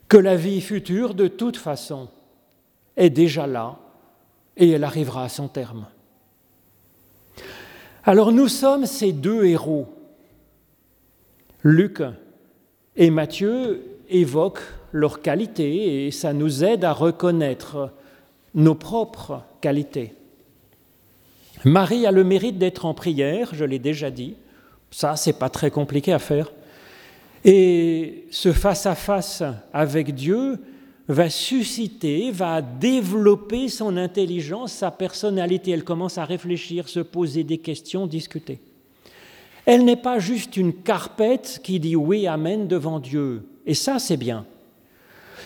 que 0.09 0.17
la 0.17 0.35
vie 0.35 0.59
future, 0.59 1.13
de 1.13 1.29
toute 1.29 1.55
façon, 1.55 2.09
est 2.97 3.09
déjà 3.09 3.47
là 3.47 3.79
et 4.57 4.71
elle 4.71 4.83
arrivera 4.83 5.23
à 5.23 5.29
son 5.29 5.47
terme. 5.47 5.85
Alors 8.03 8.31
nous 8.31 8.47
sommes 8.47 8.85
ces 8.85 9.11
deux 9.11 9.45
héros. 9.45 9.87
Luc 11.63 12.01
et 12.95 13.11
Matthieu 13.11 13.83
évoquent 14.09 14.63
leurs 14.91 15.21
qualités 15.21 16.07
et 16.07 16.11
ça 16.11 16.33
nous 16.33 16.63
aide 16.63 16.83
à 16.83 16.93
reconnaître 16.93 17.91
nos 18.55 18.75
propres 18.75 19.43
qualités. 19.61 20.13
Marie 21.63 22.07
a 22.07 22.11
le 22.11 22.23
mérite 22.23 22.57
d'être 22.57 22.85
en 22.85 22.95
prière, 22.95 23.49
je 23.53 23.65
l'ai 23.65 23.77
déjà 23.77 24.09
dit. 24.09 24.35
Ça, 24.89 25.15
c'est 25.15 25.37
pas 25.37 25.49
très 25.49 25.69
compliqué 25.69 26.11
à 26.11 26.19
faire. 26.19 26.51
Et 27.45 28.25
ce 28.31 28.51
face-à-face 28.51 29.41
-face 29.41 29.53
avec 29.71 30.15
Dieu 30.15 30.59
va 31.07 31.29
susciter, 31.29 32.31
va 32.31 32.61
développer 32.61 33.67
son 33.67 33.97
intelligence, 33.97 34.71
sa 34.71 34.91
personnalité. 34.91 35.71
Elle 35.71 35.83
commence 35.83 36.17
à 36.17 36.25
réfléchir, 36.25 36.87
se 36.87 36.99
poser 36.99 37.43
des 37.43 37.57
questions, 37.57 38.07
discuter. 38.07 38.59
Elle 39.65 39.85
n'est 39.85 39.95
pas 39.95 40.19
juste 40.19 40.57
une 40.57 40.73
carpette 40.73 41.59
qui 41.63 41.79
dit 41.79 41.95
oui, 41.95 42.27
amen 42.27 42.67
devant 42.67 42.99
Dieu. 42.99 43.45
Et 43.65 43.73
ça, 43.73 43.99
c'est 43.99 44.17
bien. 44.17 44.45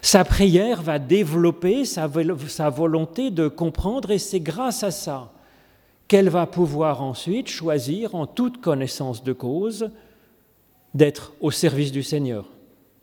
Sa 0.02 0.24
prière 0.24 0.82
va 0.82 1.00
développer 1.00 1.86
sa, 1.86 2.10
sa 2.48 2.70
volonté 2.70 3.32
de 3.32 3.48
comprendre 3.48 4.12
et 4.12 4.20
c'est 4.20 4.40
grâce 4.40 4.84
à 4.84 4.92
ça 4.92 5.32
qu'elle 6.08 6.30
va 6.30 6.46
pouvoir 6.46 7.02
ensuite 7.02 7.48
choisir 7.48 8.14
en 8.14 8.28
toute 8.28 8.62
connaissance 8.62 9.24
de 9.24 9.34
cause 9.34 9.90
d'être 10.94 11.34
au 11.42 11.52
service 11.52 11.92
du 11.92 12.04
Seigneur, 12.04 12.46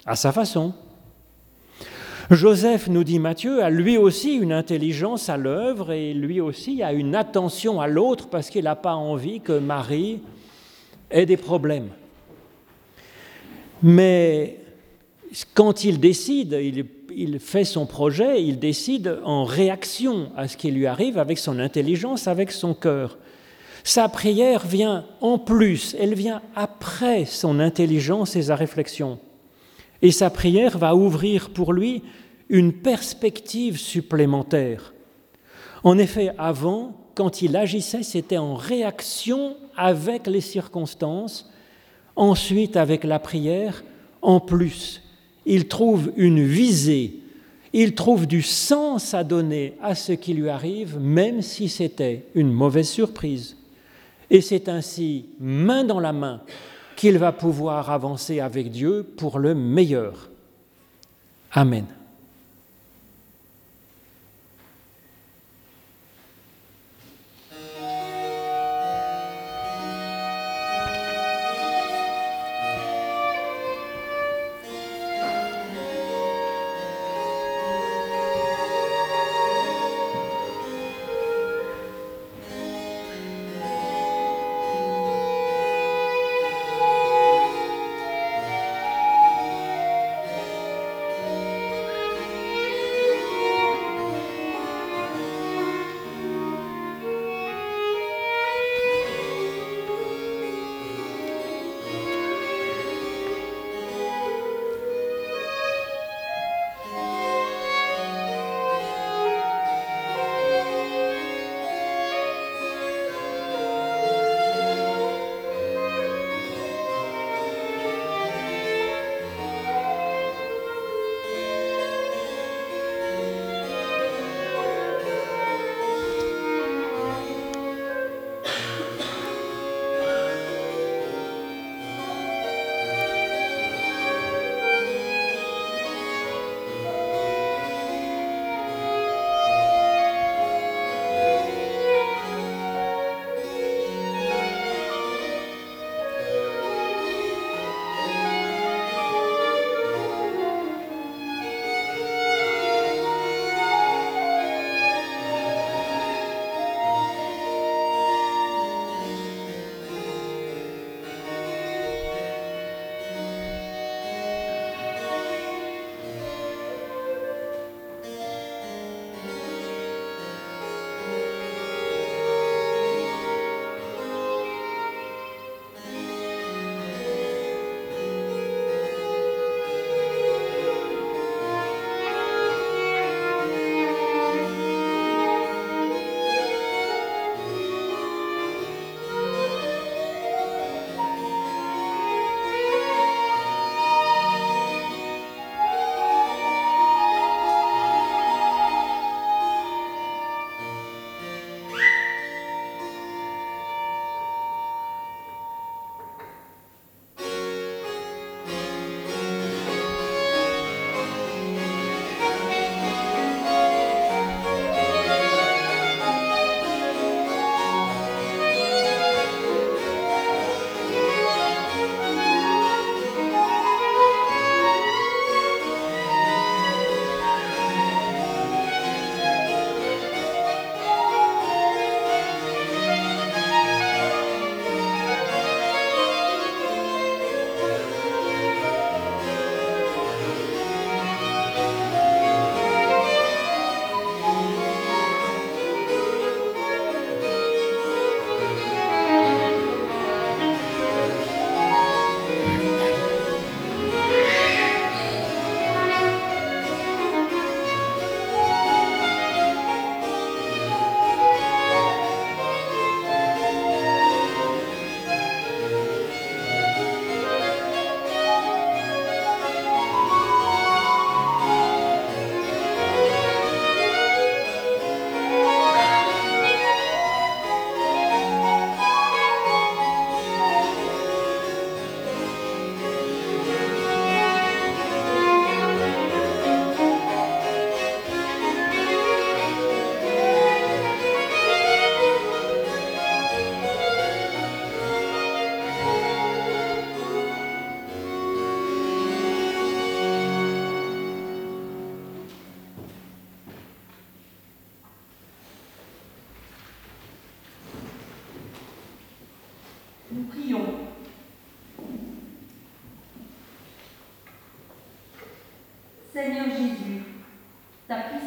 à 0.06 0.16
sa 0.16 0.32
façon, 0.32 0.72
Joseph, 2.30 2.88
nous 2.88 3.04
dit 3.04 3.18
Matthieu, 3.18 3.62
a 3.62 3.70
lui 3.70 3.98
aussi 3.98 4.34
une 4.34 4.52
intelligence 4.52 5.28
à 5.28 5.36
l'œuvre 5.36 5.92
et 5.92 6.14
lui 6.14 6.40
aussi 6.40 6.82
a 6.82 6.92
une 6.92 7.14
attention 7.14 7.80
à 7.80 7.88
l'autre 7.88 8.28
parce 8.28 8.50
qu'il 8.50 8.64
n'a 8.64 8.76
pas 8.76 8.94
envie 8.94 9.40
que 9.40 9.58
Marie 9.58 10.20
ait 11.10 11.26
des 11.26 11.36
problèmes. 11.36 11.88
Mais 13.82 14.58
quand 15.54 15.84
il 15.84 15.98
décide, 15.98 16.58
il, 17.14 17.38
fait 17.40 17.64
son 17.64 17.86
projet, 17.86 18.42
il 18.42 18.58
décide 18.58 19.18
en 19.24 19.44
réaction 19.44 20.30
à 20.36 20.46
ce 20.46 20.56
qui 20.56 20.70
lui 20.70 20.86
arrive 20.86 21.18
avec 21.18 21.38
son 21.38 21.58
intelligence, 21.58 22.28
avec 22.28 22.52
son 22.52 22.74
cœur. 22.74 23.18
Sa 23.84 24.08
prière 24.08 24.64
vient 24.64 25.04
en 25.20 25.38
plus, 25.38 25.96
elle 25.98 26.14
vient 26.14 26.40
après 26.54 27.24
son 27.24 27.58
intelligence 27.58 28.36
et 28.36 28.42
sa 28.42 28.54
réflexion. 28.54 29.18
Et 30.02 30.10
sa 30.10 30.30
prière 30.30 30.76
va 30.78 30.94
ouvrir 30.94 31.50
pour 31.50 31.72
lui 31.72 32.02
une 32.48 32.72
perspective 32.72 33.78
supplémentaire. 33.78 34.92
En 35.84 35.96
effet, 35.96 36.32
avant, 36.38 36.96
quand 37.14 37.40
il 37.42 37.56
agissait, 37.56 38.02
c'était 38.02 38.38
en 38.38 38.54
réaction 38.54 39.56
avec 39.76 40.26
les 40.26 40.40
circonstances, 40.40 41.50
ensuite 42.16 42.76
avec 42.76 43.04
la 43.04 43.18
prière, 43.18 43.84
en 44.20 44.40
plus. 44.40 45.02
Il 45.46 45.68
trouve 45.68 46.12
une 46.16 46.44
visée, 46.44 47.20
il 47.72 47.94
trouve 47.94 48.26
du 48.26 48.42
sens 48.42 49.14
à 49.14 49.24
donner 49.24 49.74
à 49.82 49.94
ce 49.94 50.12
qui 50.12 50.34
lui 50.34 50.48
arrive, 50.48 50.98
même 50.98 51.42
si 51.42 51.68
c'était 51.68 52.26
une 52.34 52.52
mauvaise 52.52 52.88
surprise. 52.88 53.56
Et 54.30 54.40
c'est 54.40 54.68
ainsi, 54.68 55.26
main 55.40 55.84
dans 55.84 56.00
la 56.00 56.12
main, 56.12 56.42
qu'il 57.02 57.18
va 57.18 57.32
pouvoir 57.32 57.90
avancer 57.90 58.38
avec 58.38 58.70
Dieu 58.70 59.02
pour 59.02 59.40
le 59.40 59.56
meilleur. 59.56 60.30
Amen. 61.50 61.84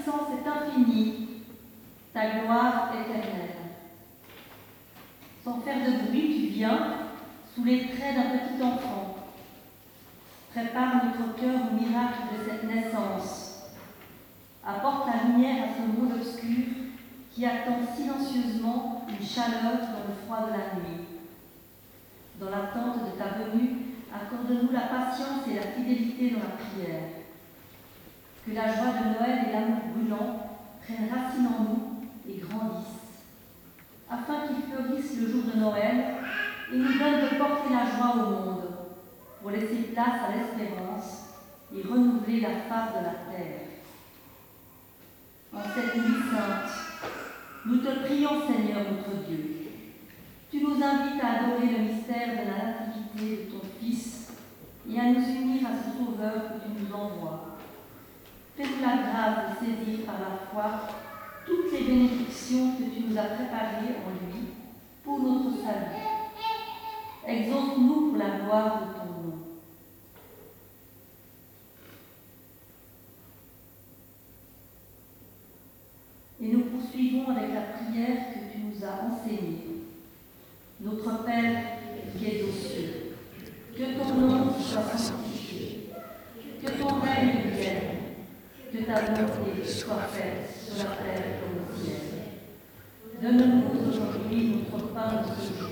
Puissance 0.05 0.29
est 0.33 0.47
infinie, 0.47 1.29
ta 2.13 2.39
gloire 2.39 2.91
éternelle. 2.93 3.55
Sans 5.43 5.59
faire 5.61 5.79
de 5.79 6.07
bruit, 6.07 6.35
tu 6.39 6.47
viens 6.53 6.97
sous 7.53 7.63
les 7.63 7.87
traits 7.87 8.15
d'un 8.15 8.37
petit 8.37 8.63
enfant. 8.63 9.15
Prépare 10.53 11.05
notre 11.05 11.35
cœur 11.35 11.55
au 11.71 11.75
miracle 11.75 12.19
de 12.31 12.49
cette 12.49 12.63
naissance. 12.63 13.63
Apporte 14.65 15.07
la 15.07 15.29
lumière 15.29 15.63
à 15.63 15.73
ce 15.75 15.81
monde 15.81 16.13
obscur 16.15 16.65
qui 17.33 17.45
attend 17.45 17.79
silencieusement 17.95 19.05
une 19.09 19.25
chaleur 19.25 19.79
dans 19.79 20.07
le 20.07 20.15
froid 20.25 20.47
de 20.47 20.51
la 20.51 20.79
nuit. 20.79 21.05
Dans 22.39 22.49
l'attente 22.49 23.05
de 23.05 23.17
ta 23.17 23.43
venue, 23.43 23.71
accorde-nous 24.13 24.71
la 24.71 24.81
patience 24.81 25.47
et 25.49 25.55
la 25.55 25.61
fidélité 25.61 26.31
dans 26.31 26.39
la 26.39 26.55
prière. 26.55 27.14
Que 28.45 28.53
la 28.53 28.75
joie 28.75 28.93
de 28.93 29.17
Noël 29.17 29.47
et 29.47 29.51
l'amour 29.53 29.79
brûlant 29.95 30.37
prennent 30.83 31.09
racine 31.09 31.47
en 31.47 31.63
nous 31.63 32.31
et 32.31 32.37
grandissent, 32.37 33.17
afin 34.07 34.45
qu'ils 34.45 34.71
fleurissent 34.71 35.19
le 35.19 35.31
jour 35.31 35.43
de 35.51 35.59
Noël 35.59 35.97
et 36.71 36.77
nous 36.77 36.93
donnent 36.93 37.21
de 37.21 37.37
porter 37.39 37.73
la 37.73 37.85
joie 37.89 38.13
au 38.13 38.29
monde, 38.29 38.69
pour 39.41 39.49
laisser 39.49 39.89
place 39.93 40.21
à 40.27 40.35
l'espérance 40.35 41.33
et 41.75 41.81
renouveler 41.87 42.41
la 42.41 42.49
face 42.69 42.93
de 42.93 43.03
la 43.05 43.35
terre. 43.35 43.61
En 45.51 45.61
cette 45.73 45.95
nuit 45.95 46.21
sainte, 46.29 47.09
nous 47.65 47.77
te 47.77 47.99
prions, 48.05 48.45
Seigneur 48.45 48.81
notre 48.91 49.25
Dieu. 49.27 49.69
Tu 50.51 50.61
nous 50.61 50.75
invites 50.83 51.23
à 51.23 51.45
adorer 51.45 51.77
le 51.77 51.83
mystère 51.83 52.29
de 52.33 52.47
la 52.47 52.57
nativité 52.63 53.45
de 53.45 53.51
ton 53.51 53.65
Fils 53.79 54.27
et 54.87 54.99
à 54.99 55.05
nous 55.05 55.27
unir 55.27 55.67
à 55.67 55.71
ce 55.71 55.97
Sauveur 55.97 56.33
que 56.33 56.63
tu 56.63 56.83
nous 56.83 56.93
envoies. 56.95 57.44
Fais-nous 58.55 58.81
la 58.81 59.03
grâce 59.03 59.59
de 59.59 59.65
saisir 59.65 60.05
par 60.05 60.15
la 60.19 60.37
foi 60.49 60.87
toutes 61.45 61.73
les 61.73 61.83
bénédictions 61.83 62.71
que 62.77 62.83
tu 62.83 63.03
nous 63.07 63.17
as 63.17 63.23
préparées 63.23 63.95
en 64.05 64.25
lui 64.25 64.47
pour 65.03 65.19
notre 65.19 65.57
salut. 65.57 66.01
Exauce-nous 67.27 68.11
pour 68.11 68.17
la 68.17 68.39
gloire 68.39 68.81
de 68.81 68.93
ton 68.93 69.05
nom. 69.05 69.37
Et 76.41 76.47
nous 76.47 76.65
poursuivons 76.65 77.29
avec 77.31 77.53
la 77.53 77.61
prière 77.61 78.33
que 78.33 78.39
tu 78.53 78.59
nous 78.59 78.85
as 78.85 79.05
enseignée. 79.05 79.83
Notre 80.79 81.23
Père 81.23 81.63
qui 82.17 82.25
es 82.25 82.43
aux 82.43 82.51
cieux, 82.51 83.15
que 83.75 83.97
ton 83.97 84.15
nom 84.15 84.53
soit 84.53 84.97
sanctifié, 84.97 85.89
que 86.63 86.71
ton 86.71 86.99
règne 86.99 87.49
vienne, 87.51 87.95
ta 88.95 89.01
volonté 89.01 89.67
soit 89.67 90.07
faite 90.13 90.49
sur 90.63 90.77
la 90.77 90.95
terre 90.95 91.41
comme 91.41 91.65
au 91.65 91.83
ciel. 91.83 91.99
Donne-nous 93.21 93.89
aujourd'hui 93.89 94.63
notre 94.71 94.87
pain 94.93 95.21
de 95.21 95.41
ce 95.41 95.59
jour. 95.59 95.69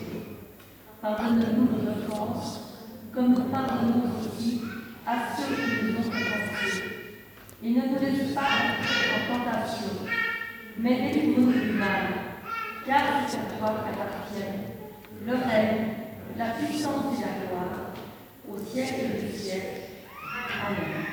Pardonne-nous 1.01 1.83
nos 1.83 1.91
offenses, 1.91 2.59
comme 3.13 3.33
nous 3.33 3.43
pardonnons 3.43 4.11
aussi 4.19 4.61
à 5.07 5.35
ceux 5.37 5.55
qui 5.55 5.85
nous 5.85 5.99
ont 5.99 6.11
offensés. 6.11 6.83
Et 7.63 7.69
ne 7.69 7.81
nous 7.81 7.99
laisse 7.99 8.33
pas 8.33 8.41
en 8.41 9.33
tentation, 9.33 9.87
mais 10.77 11.13
délivre-nous 11.13 11.51
du 11.53 11.71
mal, 11.71 12.07
car 12.85 13.03
c'est 13.27 13.37
à 13.37 13.57
toi 13.57 13.85
qu'appartiennent 13.85 14.63
le 15.25 15.31
règne, 15.31 15.87
la 16.37 16.45
puissance 16.51 17.17
et 17.17 17.21
la 17.21 17.47
gloire, 17.47 17.93
au 18.49 18.57
siècle 18.57 19.21
du 19.21 19.37
siècle. 19.37 19.81
Amen. 20.67 21.12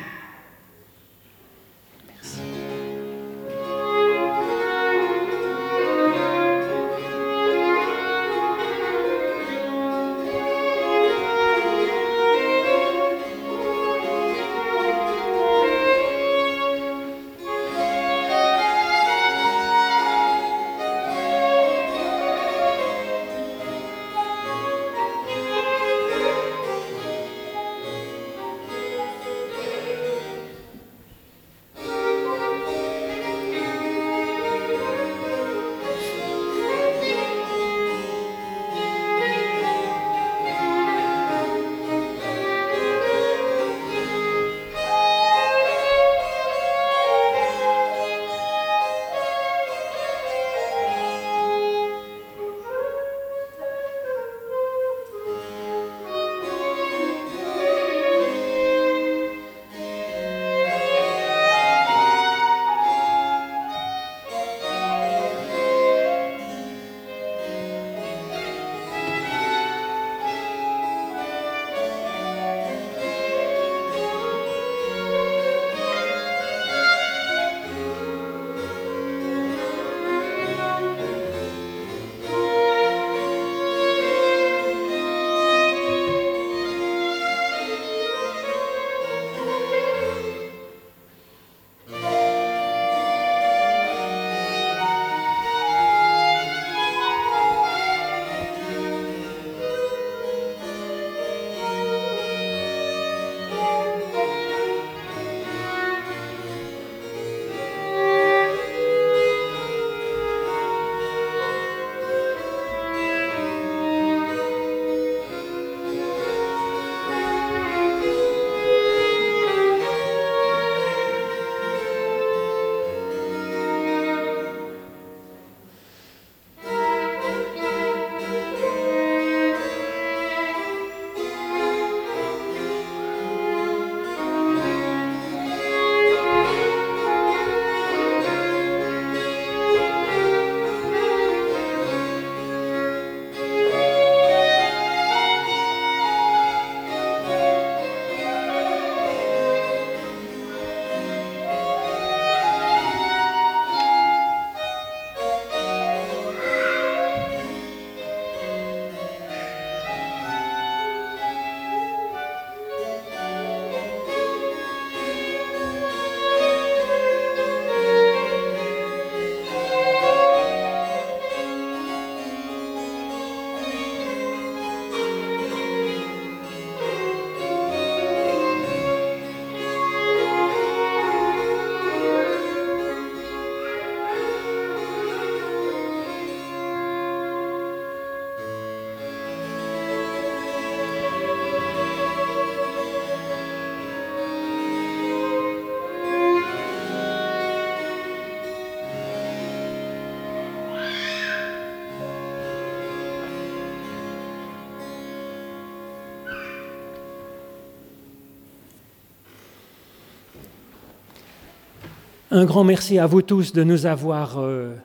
Un 212.32 212.44
grand 212.44 212.62
merci 212.62 212.96
à 213.00 213.06
vous 213.06 213.22
tous 213.22 213.52
de 213.52 213.64
nous 213.64 213.86
avoir 213.86 214.38
euh, 214.38 214.76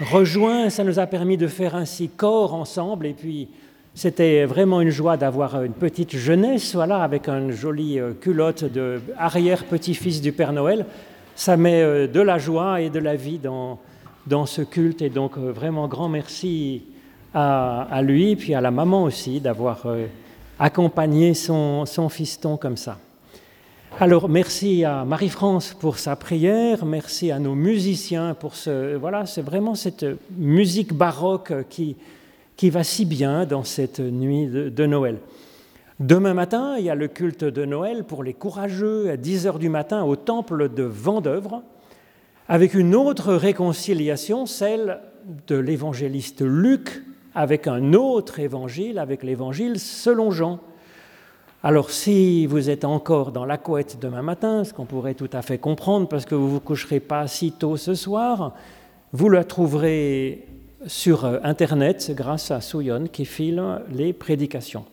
rejoints. 0.00 0.70
Ça 0.70 0.82
nous 0.82 0.98
a 0.98 1.06
permis 1.06 1.36
de 1.36 1.46
faire 1.46 1.74
ainsi 1.74 2.08
corps 2.08 2.54
ensemble. 2.54 3.04
Et 3.04 3.12
puis, 3.12 3.48
c'était 3.94 4.46
vraiment 4.46 4.80
une 4.80 4.88
joie 4.88 5.18
d'avoir 5.18 5.62
une 5.62 5.74
petite 5.74 6.16
jeunesse, 6.16 6.74
voilà, 6.74 7.02
avec 7.02 7.28
un 7.28 7.50
joli 7.50 8.00
euh, 8.00 8.14
culotte 8.18 8.64
de 8.64 9.02
arrière-petit-fils 9.18 10.22
du 10.22 10.32
Père 10.32 10.54
Noël. 10.54 10.86
Ça 11.34 11.58
met 11.58 11.82
euh, 11.82 12.06
de 12.06 12.20
la 12.22 12.38
joie 12.38 12.80
et 12.80 12.88
de 12.88 12.98
la 12.98 13.14
vie 13.14 13.36
dans, 13.36 13.78
dans 14.26 14.46
ce 14.46 14.62
culte. 14.62 15.02
Et 15.02 15.10
donc, 15.10 15.36
vraiment 15.36 15.88
grand 15.88 16.08
merci 16.08 16.82
à, 17.34 17.82
à, 17.90 18.00
lui, 18.00 18.36
puis 18.36 18.54
à 18.54 18.62
la 18.62 18.70
maman 18.70 19.02
aussi, 19.02 19.38
d'avoir 19.40 19.84
accompagné 20.58 21.34
son, 21.34 21.84
son 21.84 22.08
fiston 22.08 22.56
comme 22.56 22.78
ça. 22.78 22.96
Alors 23.98 24.28
merci 24.28 24.84
à 24.84 25.06
Marie-France 25.06 25.72
pour 25.72 25.96
sa 25.98 26.16
prière, 26.16 26.84
merci 26.84 27.30
à 27.30 27.38
nos 27.38 27.54
musiciens 27.54 28.34
pour 28.34 28.54
ce 28.54 28.94
voilà, 28.94 29.24
c'est 29.24 29.40
vraiment 29.40 29.74
cette 29.74 30.04
musique 30.36 30.92
baroque 30.92 31.54
qui, 31.70 31.96
qui 32.58 32.68
va 32.68 32.84
si 32.84 33.06
bien 33.06 33.46
dans 33.46 33.64
cette 33.64 34.00
nuit 34.00 34.48
de, 34.48 34.86
Noël. 34.86 35.16
Demain 35.98 36.34
matin, 36.34 36.74
il 36.76 36.84
y 36.84 36.90
a 36.90 36.94
le 36.94 37.08
culte 37.08 37.44
de 37.44 37.64
Noël 37.64 38.04
pour 38.04 38.22
les 38.22 38.34
courageux 38.34 39.08
à 39.08 39.16
10 39.16 39.46
heures 39.46 39.58
du 39.58 39.70
matin 39.70 40.04
au 40.04 40.14
temple 40.14 40.68
de 40.68 40.82
Vendœuvre, 40.82 41.62
avec 42.48 42.74
une 42.74 42.94
autre 42.94 43.32
réconciliation, 43.32 44.44
celle 44.44 45.00
de 45.46 45.56
l'évangéliste 45.56 46.42
Luc 46.42 47.02
avec 47.34 47.66
un 47.66 47.94
autre 47.94 48.40
évangile, 48.40 48.98
avec 48.98 49.22
l'évangile 49.22 49.80
selon 49.80 50.30
Jean. 50.32 50.60
Alors 51.68 51.90
si 51.90 52.46
vous 52.46 52.70
êtes 52.70 52.84
encore 52.84 53.32
dans 53.32 53.44
la 53.44 53.58
couette 53.58 53.98
demain 54.00 54.22
matin, 54.22 54.62
ce 54.62 54.72
qu'on 54.72 54.84
pourrait 54.84 55.14
tout 55.14 55.30
à 55.32 55.42
fait 55.42 55.58
comprendre 55.58 56.06
parce 56.06 56.24
que 56.24 56.36
vous 56.36 56.46
ne 56.46 56.50
vous 56.52 56.60
coucherez 56.60 57.00
pas 57.00 57.26
si 57.26 57.50
tôt 57.50 57.76
ce 57.76 57.96
soir, 57.96 58.54
vous 59.12 59.28
la 59.28 59.42
trouverez 59.42 60.46
sur 60.86 61.24
euh, 61.24 61.40
Internet 61.42 62.12
grâce 62.14 62.52
à 62.52 62.60
Souyon 62.60 63.08
qui 63.12 63.24
file 63.24 63.60
les 63.92 64.12
prédications. 64.12 64.84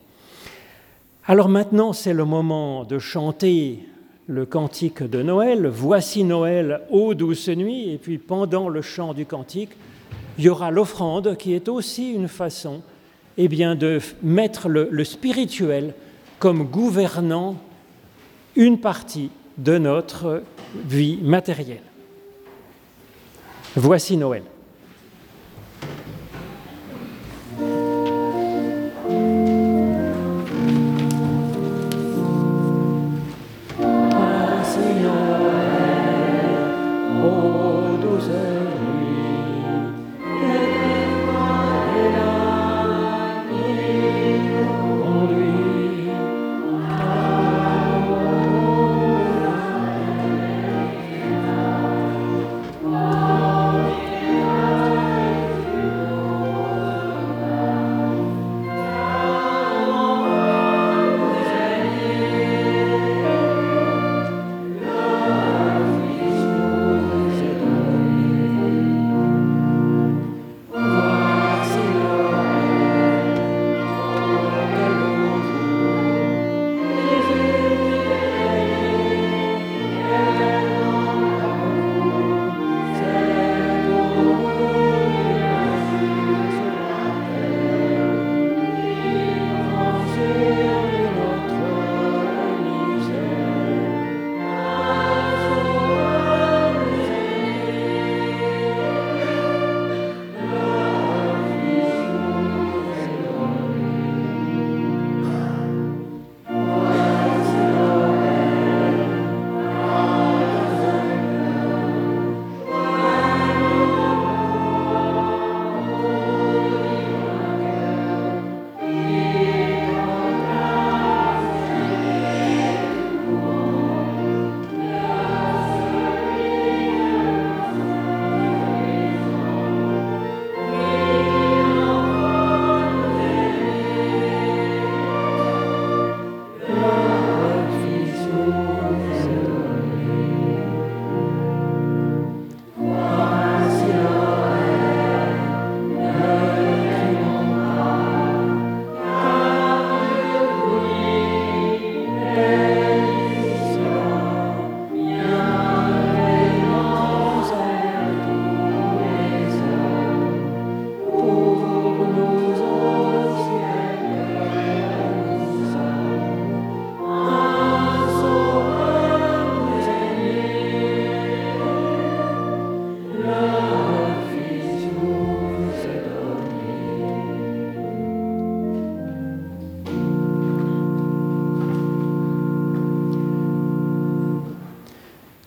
Alors 1.28 1.48
maintenant, 1.48 1.94
c'est 1.94 2.12
le 2.12 2.26
moment 2.26 2.86
de 2.86 2.98
chanter 2.98 3.88
le 4.26 4.48
cantique 4.48 5.04
de 5.04 5.22
Noël, 5.22 5.68
Voici 5.68 6.24
Noël, 6.24 6.82
ô 6.90 7.14
douce 7.14 7.50
nuit, 7.50 7.92
et 7.92 8.00
puis 8.00 8.18
pendant 8.18 8.68
le 8.68 8.82
chant 8.82 9.14
du 9.14 9.28
cantique, 9.28 9.78
il 10.40 10.46
y 10.46 10.50
aura 10.50 10.72
l'offrande 10.72 11.38
qui 11.38 11.54
est 11.54 11.70
aussi 11.70 12.14
une 12.14 12.28
façon 12.28 12.82
eh 13.38 13.48
bien, 13.48 13.76
de 13.76 14.00
mettre 14.24 14.70
le 14.70 15.04
spirituel 15.04 15.94
comme 16.40 16.64
gouvernant 16.64 17.56
une 18.56 18.80
partie 18.80 19.32
de 19.58 19.78
notre 19.78 20.44
vie 20.76 21.20
matérielle. 21.22 21.84
Voici 23.76 24.18
Noël. 24.18 24.44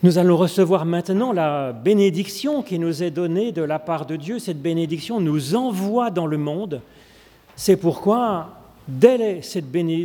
Nous 0.07 0.19
allons 0.19 0.37
recevoir 0.37 0.87
maintenant 0.87 1.33
la 1.33 1.73
bénédiction 1.73 2.63
qui 2.63 2.79
nous 2.79 3.03
est 3.03 3.11
donnée 3.11 3.51
de 3.51 3.63
la 3.63 3.81
part 3.81 4.07
de 4.07 4.15
Dieu. 4.15 4.39
Cette 4.39 4.63
bénédiction 4.63 5.19
nous 5.21 5.57
envoie 5.57 6.11
dans 6.13 6.29
le 6.29 6.39
monde. 6.39 6.81
C'est 7.57 7.75
pourquoi, 7.75 8.51
dès 8.87 9.43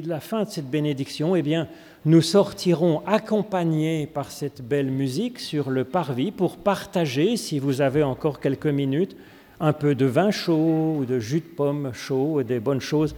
la 0.08 0.20
fin 0.20 0.43
de 0.43 0.49
cette 0.49 0.72
bénédiction, 0.72 1.36
eh 1.36 1.43
bien, 1.43 1.68
nous 2.04 2.24
sortirons 2.24 3.04
accompagnés 3.06 4.08
par 4.08 4.32
cette 4.32 4.68
belle 4.68 4.89
musique 4.89 5.38
sur 5.38 5.70
le 5.70 5.84
parvis 5.84 6.32
pour 6.32 6.58
partager, 6.58 7.38
si 7.38 7.60
vous 7.60 7.80
avez 7.80 8.02
encore 8.02 8.39
quelques 8.39 8.66
minutes, 8.66 9.16
un 9.60 9.72
peu 9.72 9.93
de 9.93 10.08
vin 10.08 10.32
chaud 10.32 10.95
ou 10.97 11.06
de 11.06 11.20
jus 11.20 11.41
de 11.41 11.56
pomme 11.56 11.91
chaud 11.93 12.41
des 12.41 12.60
bonnes 12.60 12.82
choses 12.82 13.16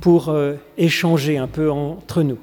pour 0.00 0.28
euh, 0.28 0.54
échanger 0.78 1.38
un 1.38 1.48
peu 1.48 1.72
entre 1.72 2.22
nous. 2.22 2.38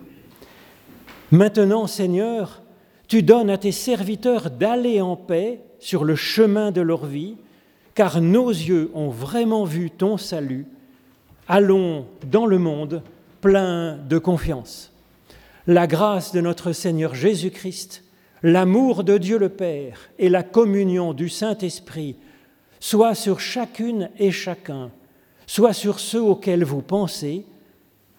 Maintenant, 1.31 1.87
Seigneur, 1.87 2.61
tu 3.07 3.23
donnes 3.23 3.49
à 3.49 3.57
tes 3.57 3.71
serviteurs 3.71 4.49
d'aller 4.49 5.01
en 5.01 5.15
paix 5.15 5.61
sur 5.79 6.03
le 6.03 6.15
chemin 6.15 6.71
de 6.71 6.81
leur 6.81 7.05
vie, 7.05 7.37
car 7.95 8.21
nos 8.21 8.49
yeux 8.49 8.91
ont 8.93 9.09
vraiment 9.09 9.63
vu 9.63 9.89
ton 9.89 10.17
salut. 10.17 10.65
Allons 11.47 12.05
dans 12.29 12.45
le 12.45 12.59
monde 12.59 13.01
plein 13.41 13.97
de 13.97 14.17
confiance. 14.17 14.91
La 15.65 15.87
grâce 15.87 16.31
de 16.31 16.41
notre 16.41 16.73
Seigneur 16.73 17.15
Jésus-Christ, 17.15 18.03
l'amour 18.43 19.03
de 19.03 19.17
Dieu 19.17 19.37
le 19.37 19.49
Père 19.49 20.09
et 20.19 20.29
la 20.29 20.43
communion 20.43 21.13
du 21.13 21.29
Saint-Esprit 21.29 22.15
soient 22.79 23.15
sur 23.15 23.39
chacune 23.39 24.09
et 24.19 24.31
chacun, 24.31 24.91
soit 25.45 25.73
sur 25.73 25.99
ceux 25.99 26.21
auxquels 26.21 26.63
vous 26.63 26.81
pensez, 26.81 27.45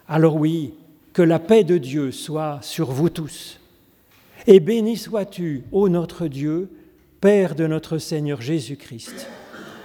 alors 0.09 0.37
oui, 0.37 0.75
que 1.13 1.23
la 1.23 1.39
paix 1.39 1.65
de 1.65 1.79
Dieu 1.79 2.11
soit 2.11 2.59
sur 2.63 2.91
vous 2.91 3.11
tous. 3.11 3.58
Et 4.51 4.61
béni 4.61 4.97
sois-tu, 4.97 5.65
ô 5.73 5.91
notre 5.91 6.27
Dieu, 6.27 6.71
Père 7.21 7.55
de 7.55 7.67
notre 7.67 7.99
Seigneur 7.99 8.41
Jésus-Christ, 8.41 9.29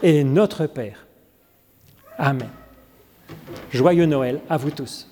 et 0.01 0.23
notre 0.23 0.67
Père. 0.67 1.05
Amen. 2.17 2.47
Joyeux 3.73 4.05
Noël 4.05 4.39
à 4.49 4.55
vous 4.55 4.71
tous. 4.71 5.09